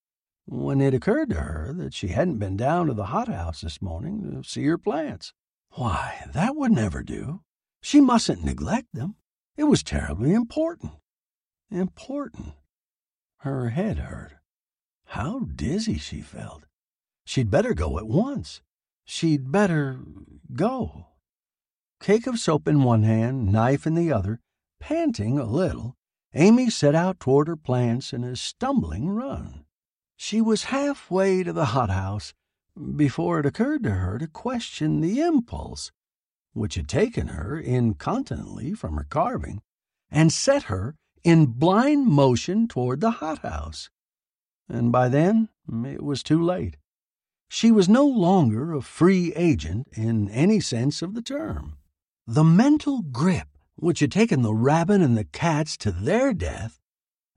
when 0.47 0.81
it 0.81 0.95
occurred 0.95 1.31
to 1.31 1.37
her 1.37 1.73
that 1.75 1.95
she 1.95 2.09
hadn't 2.09 2.39
been 2.39 2.57
down 2.57 2.87
to 2.87 2.95
the 2.95 3.07
hothouse 3.07 3.61
this 3.61 3.81
morning 3.81 4.43
to 4.43 4.49
see 4.49 4.65
her 4.65 4.79
plants. 4.79 5.33
Why, 5.71 6.27
that 6.33 6.57
would 6.57 6.73
never 6.73 7.03
do. 7.03 7.43
She 7.81 8.01
mustn't 8.01 8.45
neglect 8.45 8.89
them. 8.93 9.17
It 9.57 9.65
was 9.65 9.83
terribly 9.83 10.33
important. 10.33 10.93
Important. 11.71 12.55
Her 13.39 13.71
head 13.71 13.99
hurt. 13.99 14.35
How 15.07 15.41
dizzy 15.41 15.99
she 15.99 16.21
felt. 16.21 16.65
She'd 17.25 17.51
better 17.51 17.75
go 17.75 17.99
at 17.99 18.07
once. 18.07 18.61
she'd 19.05 19.51
better 19.51 20.01
go. 20.55 21.07
Cake 22.01 22.27
of 22.27 22.39
soap 22.39 22.67
in 22.67 22.83
one 22.83 23.03
hand, 23.03 23.53
knife 23.53 23.87
in 23.87 23.95
the 23.95 24.13
other, 24.13 24.41
panting 24.81 25.39
a 25.39 25.45
little, 25.45 25.97
Amy 26.35 26.71
set 26.71 26.95
out 26.95 27.21
toward 27.21 27.47
her 27.49 27.57
plants 27.57 28.13
in 28.13 28.25
a 28.25 28.37
stumbling 28.37 29.09
run. 29.09 29.65
She 30.17 30.41
was 30.41 30.65
halfway 30.65 31.43
to 31.43 31.53
the 31.53 31.67
hothouse 31.67 32.33
before 32.97 33.41
it 33.41 33.47
occurred 33.47 33.83
to 33.85 33.91
her 33.91 34.19
to 34.19 34.27
question 34.27 35.01
the 35.01 35.21
impulse 35.21 35.93
which 36.55 36.75
had 36.75 36.89
taken 36.89 37.29
her 37.29 37.59
incontinently 37.59 38.75
from 38.75 38.97
her 38.97 39.07
carving 39.09 39.63
and 40.11 40.33
set 40.33 40.65
her 40.65 40.95
in 41.25 41.47
blind 41.47 42.07
motion 42.07 42.69
toward 42.69 43.01
the 43.01 43.13
hothouse. 43.13 43.91
And 44.69 44.93
by 44.93 45.09
then 45.09 45.49
it 45.85 46.03
was 46.03 46.23
too 46.23 46.43
late. 46.43 46.77
She 47.55 47.71
was 47.71 47.87
no 47.87 48.07
longer 48.07 48.73
a 48.73 48.81
free 48.81 49.31
agent 49.35 49.89
in 49.93 50.31
any 50.31 50.59
sense 50.59 51.03
of 51.03 51.13
the 51.13 51.21
term. 51.21 51.77
The 52.27 52.43
mental 52.43 53.03
grip 53.03 53.47
which 53.77 54.01
had 54.01 54.11
taken 54.11 54.41
the 54.41 54.55
rabbit 54.55 55.03
and 55.03 55.19
the 55.19 55.27
cats 55.27 55.77
to 55.85 55.93
their 55.93 56.33
death 56.33 56.81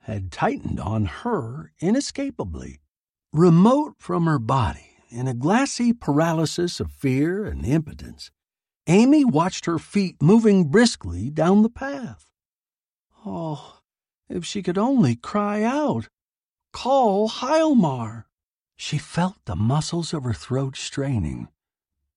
had 0.03 0.31
tightened 0.31 0.79
on 0.79 1.03
her 1.03 1.73
inescapably. 1.81 2.79
Remote 3.33 3.95
from 3.97 4.25
her 4.25 4.39
body, 4.39 4.87
in 5.09 5.27
a 5.27 5.33
glassy 5.33 5.91
paralysis 5.91 6.79
of 6.79 6.93
fear 6.93 7.43
and 7.43 7.65
impotence, 7.65 8.31
Amy 8.87 9.25
watched 9.25 9.65
her 9.65 9.77
feet 9.77 10.21
moving 10.21 10.69
briskly 10.69 11.29
down 11.29 11.61
the 11.61 11.69
path. 11.69 12.31
Oh, 13.25 13.79
if 14.29 14.45
she 14.45 14.63
could 14.63 14.77
only 14.77 15.17
cry 15.17 15.61
out, 15.61 16.07
call 16.71 17.27
Hjalmar! 17.27 18.27
She 18.75 18.97
felt 18.97 19.37
the 19.45 19.55
muscles 19.55 20.13
of 20.13 20.23
her 20.23 20.33
throat 20.33 20.75
straining, 20.75 21.47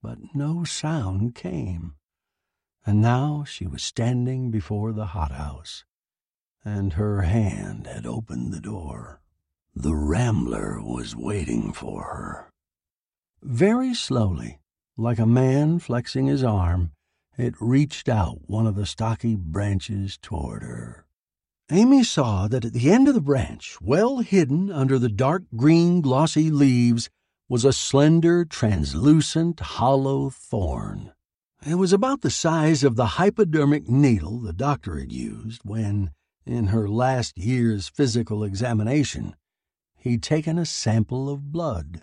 but 0.03 0.19
no 0.35 0.65
sound 0.65 1.35
came. 1.35 1.95
And 2.85 3.01
now 3.01 3.45
she 3.45 3.67
was 3.67 3.83
standing 3.83 4.51
before 4.51 4.93
the 4.93 5.07
hothouse, 5.07 5.85
and 6.65 6.95
her 6.95 7.23
hand 7.23 7.87
had 7.87 8.07
opened 8.07 8.53
the 8.53 8.61
door. 8.61 9.21
The 9.75 9.95
rambler 9.95 10.83
was 10.83 11.15
waiting 11.15 11.73
for 11.73 12.03
her. 12.03 12.53
Very 13.43 13.95
slowly, 13.95 14.61
like 14.97 15.19
a 15.19 15.27
man 15.27 15.79
flexing 15.79 16.27
his 16.27 16.43
arm, 16.43 16.93
it 17.37 17.55
reached 17.61 18.09
out 18.09 18.49
one 18.49 18.67
of 18.67 18.75
the 18.75 18.87
stocky 18.87 19.37
branches 19.37 20.19
toward 20.21 20.63
her. 20.63 21.07
Amy 21.71 22.03
saw 22.03 22.49
that 22.49 22.65
at 22.65 22.73
the 22.73 22.91
end 22.91 23.09
of 23.09 23.15
the 23.15 23.21
branch, 23.21 23.77
well 23.83 24.21
hidden 24.21 24.71
under 24.73 24.99
the 24.99 25.11
dark 25.11 25.43
green 25.55 26.01
glossy 26.01 26.51
leaves, 26.51 27.11
was 27.47 27.63
a 27.63 27.75
slender, 27.75 28.47
translucent, 28.47 29.61
hollow 29.61 30.31
thorn. 30.31 31.13
It 31.67 31.75
was 31.75 31.93
about 31.93 32.23
the 32.23 32.31
size 32.31 32.83
of 32.85 32.97
the 32.97 33.19
hypodermic 33.19 33.87
needle 33.87 34.41
the 34.41 34.55
doctor 34.55 34.99
had 34.99 35.13
used 35.13 35.61
when, 35.63 36.13
in 36.47 36.69
her 36.69 36.89
last 36.89 37.37
year's 37.37 37.87
physical 37.87 38.45
examination, 38.45 39.37
he'd 39.99 40.23
taken 40.23 40.59
a 40.59 40.65
sample 40.65 41.29
of 41.29 41.53
blood. 41.53 42.03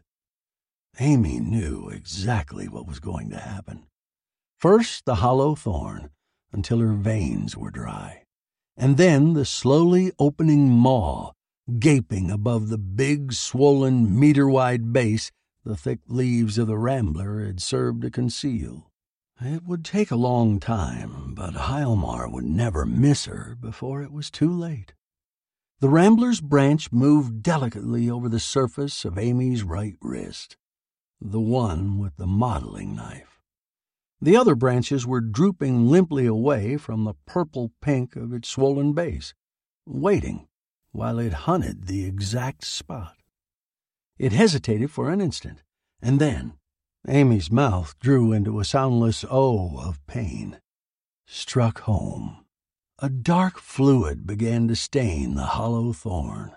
Amy 0.99 1.39
knew 1.39 1.89
exactly 1.89 2.67
what 2.67 2.85
was 2.85 2.99
going 2.99 3.31
to 3.31 3.39
happen. 3.39 3.87
First, 4.59 5.05
the 5.05 5.15
hollow 5.15 5.55
thorn 5.55 6.11
until 6.51 6.79
her 6.79 6.93
veins 6.93 7.57
were 7.57 7.71
dry, 7.71 8.24
and 8.77 8.97
then 8.97 9.33
the 9.33 9.45
slowly 9.45 10.11
opening 10.19 10.69
maw, 10.69 11.31
gaping 11.79 12.29
above 12.29 12.69
the 12.69 12.77
big, 12.77 13.33
swollen, 13.33 14.17
meter 14.19 14.47
wide 14.47 14.91
base 14.91 15.31
the 15.63 15.75
thick 15.75 15.99
leaves 16.07 16.57
of 16.57 16.67
the 16.67 16.77
rambler 16.77 17.43
had 17.43 17.59
served 17.59 18.03
to 18.03 18.11
conceal. 18.11 18.91
It 19.41 19.63
would 19.65 19.83
take 19.83 20.11
a 20.11 20.15
long 20.15 20.59
time, 20.59 21.33
but 21.33 21.55
Hjalmar 21.55 22.31
would 22.31 22.45
never 22.45 22.85
miss 22.85 23.25
her 23.25 23.57
before 23.59 24.01
it 24.03 24.11
was 24.11 24.29
too 24.29 24.51
late. 24.51 24.93
The 25.79 25.89
rambler's 25.89 26.39
branch 26.39 26.91
moved 26.91 27.43
delicately 27.43 28.09
over 28.09 28.29
the 28.29 28.39
surface 28.39 29.03
of 29.03 29.17
Amy's 29.17 29.63
right 29.63 29.97
wrist, 30.01 30.55
the 31.19 31.41
one 31.41 31.97
with 31.97 32.15
the 32.15 32.27
modeling 32.27 32.95
knife. 32.95 33.34
The 34.21 34.37
other 34.37 34.55
branches 34.55 35.05
were 35.05 35.21
drooping 35.21 35.87
limply 35.87 36.25
away 36.25 36.77
from 36.77 37.03
the 37.03 37.15
purple 37.25 37.71
pink 37.81 38.15
of 38.15 38.33
its 38.33 38.49
swollen 38.49 38.93
base, 38.93 39.33
waiting 39.85 40.47
while 40.91 41.19
it 41.19 41.33
hunted 41.33 41.87
the 41.87 42.05
exact 42.05 42.63
spot. 42.63 43.17
It 44.17 44.31
hesitated 44.31 44.91
for 44.91 45.11
an 45.11 45.19
instant, 45.19 45.61
and 46.01 46.19
then 46.21 46.53
Amy's 47.07 47.51
mouth 47.51 47.99
drew 47.99 48.31
into 48.31 48.59
a 48.59 48.65
soundless 48.65 49.25
O 49.29 49.77
of 49.79 50.05
pain. 50.07 50.59
Struck 51.27 51.81
home. 51.81 52.45
A 52.99 53.09
dark 53.09 53.59
fluid 53.59 54.25
began 54.25 54.69
to 54.69 54.75
stain 54.75 55.35
the 55.35 55.45
hollow 55.57 55.91
thorn. 55.91 56.53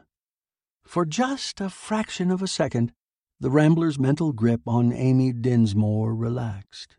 For 0.84 1.04
just 1.04 1.60
a 1.60 1.68
fraction 1.68 2.30
of 2.30 2.42
a 2.42 2.46
second, 2.46 2.92
the 3.40 3.50
Rambler's 3.50 3.98
mental 3.98 4.32
grip 4.32 4.60
on 4.66 4.92
Amy 4.92 5.32
Dinsmore 5.32 6.14
relaxed. 6.14 6.97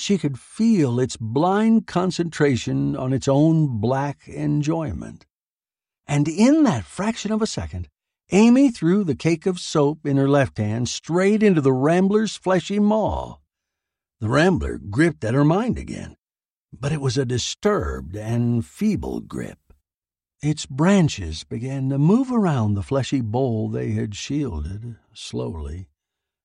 She 0.00 0.16
could 0.16 0.38
feel 0.40 0.98
its 0.98 1.18
blind 1.18 1.86
concentration 1.86 2.96
on 2.96 3.12
its 3.12 3.28
own 3.28 3.82
black 3.82 4.26
enjoyment. 4.26 5.26
And 6.06 6.26
in 6.26 6.62
that 6.62 6.86
fraction 6.86 7.30
of 7.30 7.42
a 7.42 7.46
second, 7.46 7.86
Amy 8.30 8.70
threw 8.70 9.04
the 9.04 9.14
cake 9.14 9.44
of 9.44 9.60
soap 9.60 10.06
in 10.06 10.16
her 10.16 10.26
left 10.26 10.56
hand 10.56 10.88
straight 10.88 11.42
into 11.42 11.60
the 11.60 11.74
Rambler's 11.74 12.34
fleshy 12.34 12.78
maw. 12.78 13.40
The 14.20 14.30
Rambler 14.30 14.78
gripped 14.78 15.22
at 15.22 15.34
her 15.34 15.44
mind 15.44 15.76
again, 15.76 16.16
but 16.72 16.92
it 16.92 17.02
was 17.02 17.18
a 17.18 17.26
disturbed 17.26 18.16
and 18.16 18.64
feeble 18.64 19.20
grip. 19.20 19.58
Its 20.40 20.64
branches 20.64 21.44
began 21.44 21.90
to 21.90 21.98
move 21.98 22.32
around 22.32 22.72
the 22.72 22.82
fleshy 22.82 23.20
bowl 23.20 23.68
they 23.68 23.90
had 23.90 24.14
shielded, 24.14 24.96
slowly, 25.12 25.88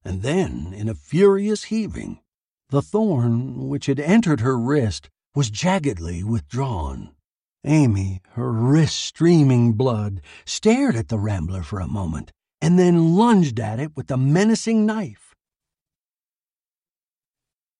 and 0.03 0.23
then, 0.23 0.73
in 0.75 0.89
a 0.89 0.93
furious 0.93 1.63
heaving, 1.63 2.19
the 2.69 2.81
thorn 2.81 3.67
which 3.67 3.85
had 3.85 3.99
entered 3.99 4.41
her 4.41 4.57
wrist 4.57 5.09
was 5.33 5.51
jaggedly 5.51 6.23
withdrawn. 6.23 7.11
Amy, 7.63 8.21
her 8.31 8.51
wrist 8.51 8.97
streaming 8.97 9.73
blood, 9.73 10.21
stared 10.45 10.95
at 10.95 11.07
the 11.07 11.19
rambler 11.19 11.63
for 11.63 11.79
a 11.79 11.87
moment 11.87 12.31
and 12.61 12.79
then 12.79 13.15
lunged 13.15 13.59
at 13.59 13.79
it 13.79 13.95
with 13.95 14.07
the 14.07 14.17
menacing 14.17 14.85
knife. 14.85 15.35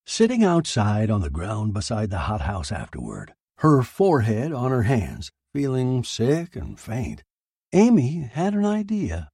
Sitting 0.04 0.44
outside 0.44 1.10
on 1.10 1.22
the 1.22 1.30
ground 1.30 1.72
beside 1.72 2.10
the 2.10 2.18
hothouse 2.18 2.70
afterward, 2.70 3.34
her 3.58 3.82
forehead 3.82 4.52
on 4.52 4.70
her 4.70 4.84
hands, 4.84 5.32
feeling 5.52 6.04
sick 6.04 6.54
and 6.54 6.78
faint, 6.78 7.24
Amy 7.72 8.30
had 8.32 8.54
an 8.54 8.64
idea. 8.64 9.28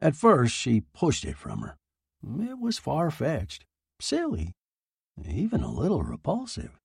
At 0.00 0.14
first, 0.14 0.54
she 0.54 0.82
pushed 0.92 1.24
it 1.24 1.38
from 1.38 1.62
her. 1.62 1.76
It 2.22 2.58
was 2.58 2.78
far 2.78 3.10
fetched, 3.10 3.64
silly, 4.00 4.52
even 5.26 5.62
a 5.62 5.70
little 5.70 6.02
repulsive. 6.02 6.78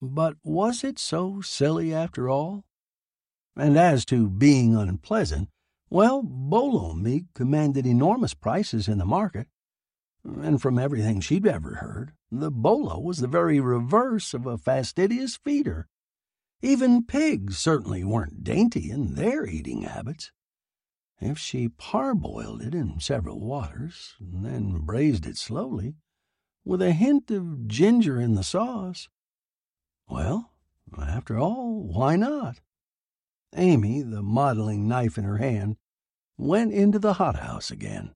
But 0.00 0.36
was 0.44 0.84
it 0.84 0.98
so 0.98 1.40
silly 1.40 1.92
after 1.92 2.28
all? 2.28 2.64
And 3.56 3.76
as 3.76 4.04
to 4.06 4.28
being 4.28 4.76
unpleasant, 4.76 5.48
well, 5.90 6.22
bolo 6.22 6.94
meat 6.94 7.26
commanded 7.34 7.86
enormous 7.86 8.34
prices 8.34 8.88
in 8.88 8.98
the 8.98 9.04
market. 9.04 9.48
And 10.22 10.60
from 10.60 10.78
everything 10.78 11.20
she'd 11.20 11.46
ever 11.46 11.76
heard, 11.76 12.12
the 12.30 12.50
bolo 12.50 13.00
was 13.00 13.18
the 13.18 13.26
very 13.26 13.58
reverse 13.58 14.34
of 14.34 14.46
a 14.46 14.58
fastidious 14.58 15.36
feeder. 15.36 15.88
Even 16.60 17.04
pigs 17.04 17.58
certainly 17.58 18.04
weren't 18.04 18.44
dainty 18.44 18.90
in 18.90 19.14
their 19.14 19.46
eating 19.46 19.82
habits. 19.82 20.30
If 21.20 21.38
she 21.38 21.68
parboiled 21.68 22.62
it 22.62 22.74
in 22.74 23.00
several 23.00 23.40
waters, 23.40 24.14
and 24.20 24.44
then 24.44 24.78
braised 24.80 25.26
it 25.26 25.36
slowly, 25.36 25.94
with 26.68 26.82
a 26.82 26.92
hint 26.92 27.30
of 27.30 27.66
ginger 27.66 28.20
in 28.20 28.34
the 28.34 28.44
sauce, 28.44 29.08
well, 30.06 30.50
after 31.00 31.38
all, 31.38 31.82
why 31.82 32.14
not? 32.14 32.60
Amy, 33.56 34.02
the 34.02 34.22
modeling 34.22 34.86
knife 34.86 35.16
in 35.16 35.24
her 35.24 35.38
hand, 35.38 35.78
went 36.36 36.70
into 36.70 36.98
the 36.98 37.14
hothouse 37.14 37.70
again. 37.70 38.12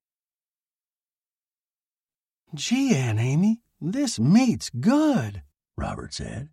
Gee, 2.55 2.95
Aunt 2.95 3.19
Amy, 3.19 3.63
this 3.81 4.21
meat's 4.21 4.69
good, 4.69 5.43
Robert 5.75 6.13
said. 6.13 6.51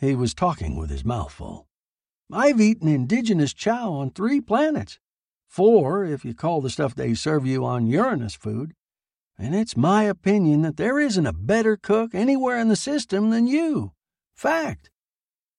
He 0.00 0.14
was 0.14 0.32
talking 0.32 0.76
with 0.76 0.88
his 0.88 1.04
mouth 1.04 1.30
full. 1.30 1.68
I've 2.32 2.58
eaten 2.58 2.88
indigenous 2.88 3.52
chow 3.52 3.92
on 3.92 4.12
three 4.12 4.40
planets. 4.40 4.98
Four, 5.46 6.06
if 6.06 6.24
you 6.24 6.32
call 6.32 6.62
the 6.62 6.70
stuff 6.70 6.94
they 6.94 7.12
serve 7.12 7.44
you 7.44 7.66
on 7.66 7.86
Uranus 7.86 8.34
food. 8.34 8.72
And 9.36 9.54
it's 9.54 9.76
my 9.76 10.04
opinion 10.04 10.62
that 10.62 10.76
there 10.76 11.00
isn't 11.00 11.26
a 11.26 11.32
better 11.32 11.76
cook 11.76 12.14
anywhere 12.14 12.58
in 12.58 12.68
the 12.68 12.76
system 12.76 13.30
than 13.30 13.46
you. 13.46 13.92
Fact. 14.34 14.90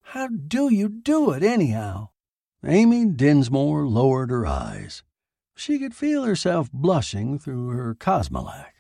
How 0.02 0.28
do 0.28 0.74
you 0.74 0.88
do 0.88 1.32
it, 1.32 1.44
anyhow? 1.44 2.10
Amy 2.64 3.06
Dinsmore 3.06 3.86
lowered 3.86 4.30
her 4.30 4.46
eyes. 4.46 5.04
She 5.56 5.80
could 5.80 5.96
feel 5.96 6.24
herself 6.24 6.72
blushing 6.72 7.38
through 7.38 7.70
her 7.70 7.96
cosmolac. 7.96 8.74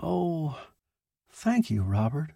Oh, 0.00 0.58
thank 1.30 1.70
you, 1.70 1.82
Robert. 1.82 2.32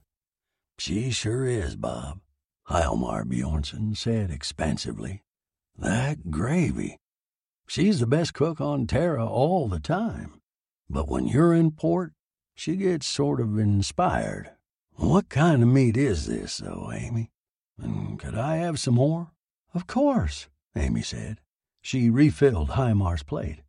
She 0.78 1.10
sure 1.10 1.46
is, 1.46 1.76
Bob, 1.76 2.20
Hjalmar 2.68 3.24
Bjornson 3.24 3.96
said 3.96 4.30
expansively. 4.30 5.22
That 5.78 6.30
gravy. 6.30 6.98
She's 7.66 8.00
the 8.00 8.06
best 8.06 8.34
cook 8.34 8.60
on 8.60 8.86
Terra 8.86 9.26
all 9.26 9.68
the 9.68 9.80
time. 9.80 10.40
But 10.88 11.08
when 11.08 11.26
you're 11.26 11.54
in 11.54 11.70
port, 11.72 12.12
she 12.54 12.76
gets 12.76 13.06
sort 13.06 13.40
of 13.40 13.58
inspired. 13.58 14.50
What 14.96 15.28
kind 15.28 15.62
of 15.62 15.68
meat 15.68 15.96
is 15.96 16.26
this, 16.26 16.58
though, 16.58 16.90
Amy? 16.92 17.30
And 17.78 18.18
could 18.18 18.36
I 18.36 18.56
have 18.56 18.78
some 18.78 18.94
more? 18.94 19.32
Of 19.72 19.86
course, 19.86 20.48
Amy 20.76 21.02
said. 21.02 21.40
She 21.82 22.10
refilled 22.10 22.70
Hjalmar's 22.70 23.22
plate. 23.22 23.62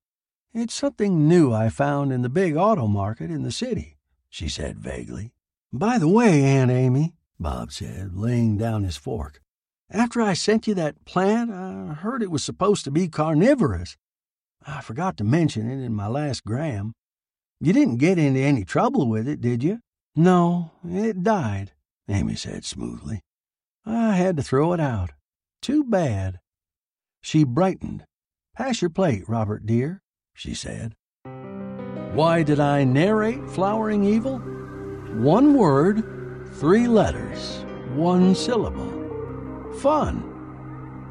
It's 0.53 0.73
something 0.73 1.27
new 1.27 1.51
I 1.51 1.69
found 1.69 2.13
in 2.13 2.21
the 2.21 2.29
big 2.29 2.55
auto 2.55 2.87
market 2.87 3.31
in 3.31 3.43
the 3.43 3.51
city, 3.51 3.97
she 4.29 4.47
said 4.47 4.79
vaguely. 4.79 5.33
By 5.73 5.97
the 5.97 6.07
way, 6.07 6.43
Aunt 6.43 6.71
Amy, 6.71 7.15
Bob 7.39 7.71
said, 7.71 8.15
laying 8.15 8.57
down 8.57 8.83
his 8.83 8.95
fork, 8.95 9.41
after 9.89 10.21
I 10.21 10.33
sent 10.33 10.67
you 10.67 10.73
that 10.75 11.05
plant, 11.05 11.51
I 11.51 11.93
heard 11.93 12.23
it 12.23 12.31
was 12.31 12.43
supposed 12.43 12.85
to 12.85 12.91
be 12.91 13.07
carnivorous. 13.07 13.97
I 14.65 14.81
forgot 14.81 15.17
to 15.17 15.23
mention 15.23 15.69
it 15.69 15.83
in 15.83 15.93
my 15.93 16.07
last 16.07 16.43
gram. 16.43 16.93
You 17.59 17.73
didn't 17.73 17.97
get 17.97 18.17
into 18.17 18.39
any 18.39 18.65
trouble 18.65 19.07
with 19.07 19.27
it, 19.27 19.41
did 19.41 19.63
you? 19.63 19.79
No, 20.15 20.71
it 20.87 21.23
died, 21.23 21.71
Amy 22.09 22.35
said 22.35 22.65
smoothly. 22.65 23.21
I 23.85 24.15
had 24.15 24.37
to 24.37 24.43
throw 24.43 24.73
it 24.73 24.79
out. 24.79 25.11
Too 25.61 25.83
bad. 25.83 26.39
She 27.21 27.43
brightened. 27.43 28.05
Pass 28.55 28.81
your 28.81 28.89
plate, 28.89 29.23
Robert 29.27 29.65
dear, 29.65 30.01
she 30.33 30.53
said. 30.53 30.95
Why 32.13 32.43
did 32.43 32.59
I 32.59 32.83
narrate 32.83 33.49
Flowering 33.49 34.05
Evil? 34.05 34.39
One 35.15 35.53
word, 35.53 36.03
three 36.53 36.87
letters, 36.87 37.65
one 37.93 38.35
syllable. 38.35 38.91
Fun. 39.79 40.31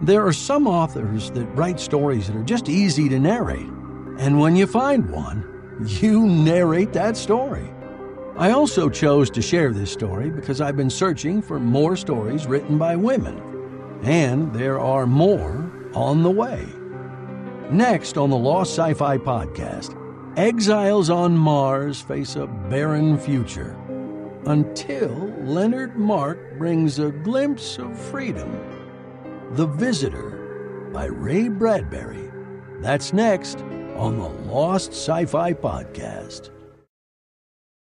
There 0.02 0.26
are 0.26 0.32
some 0.32 0.66
authors 0.66 1.30
that 1.32 1.46
write 1.54 1.78
stories 1.78 2.26
that 2.26 2.36
are 2.36 2.42
just 2.42 2.68
easy 2.68 3.08
to 3.08 3.18
narrate, 3.18 3.70
and 4.18 4.40
when 4.40 4.56
you 4.56 4.66
find 4.66 5.10
one, 5.10 5.53
you 5.82 6.26
narrate 6.26 6.92
that 6.92 7.16
story. 7.16 7.70
I 8.36 8.50
also 8.50 8.88
chose 8.88 9.30
to 9.30 9.42
share 9.42 9.72
this 9.72 9.92
story 9.92 10.30
because 10.30 10.60
I've 10.60 10.76
been 10.76 10.90
searching 10.90 11.40
for 11.40 11.60
more 11.60 11.96
stories 11.96 12.46
written 12.46 12.78
by 12.78 12.96
women, 12.96 14.00
and 14.02 14.52
there 14.52 14.80
are 14.80 15.06
more 15.06 15.70
on 15.94 16.22
the 16.22 16.30
way. 16.30 16.66
Next 17.70 18.18
on 18.18 18.30
the 18.30 18.36
Lost 18.36 18.72
Sci 18.72 18.94
Fi 18.94 19.18
Podcast, 19.18 19.96
exiles 20.36 21.10
on 21.10 21.36
Mars 21.36 22.00
face 22.00 22.36
a 22.36 22.46
barren 22.46 23.16
future 23.18 23.76
until 24.46 25.32
Leonard 25.42 25.96
Mark 25.96 26.58
brings 26.58 26.98
a 26.98 27.10
glimpse 27.10 27.78
of 27.78 27.98
freedom. 27.98 28.50
The 29.52 29.66
Visitor 29.66 30.90
by 30.92 31.06
Ray 31.06 31.48
Bradbury. 31.48 32.30
That's 32.80 33.12
next 33.12 33.58
on 33.96 34.18
the 34.18 34.28
Lost 34.52 34.92
Sci 34.92 35.24
Fi 35.26 35.52
Podcast. 35.52 36.53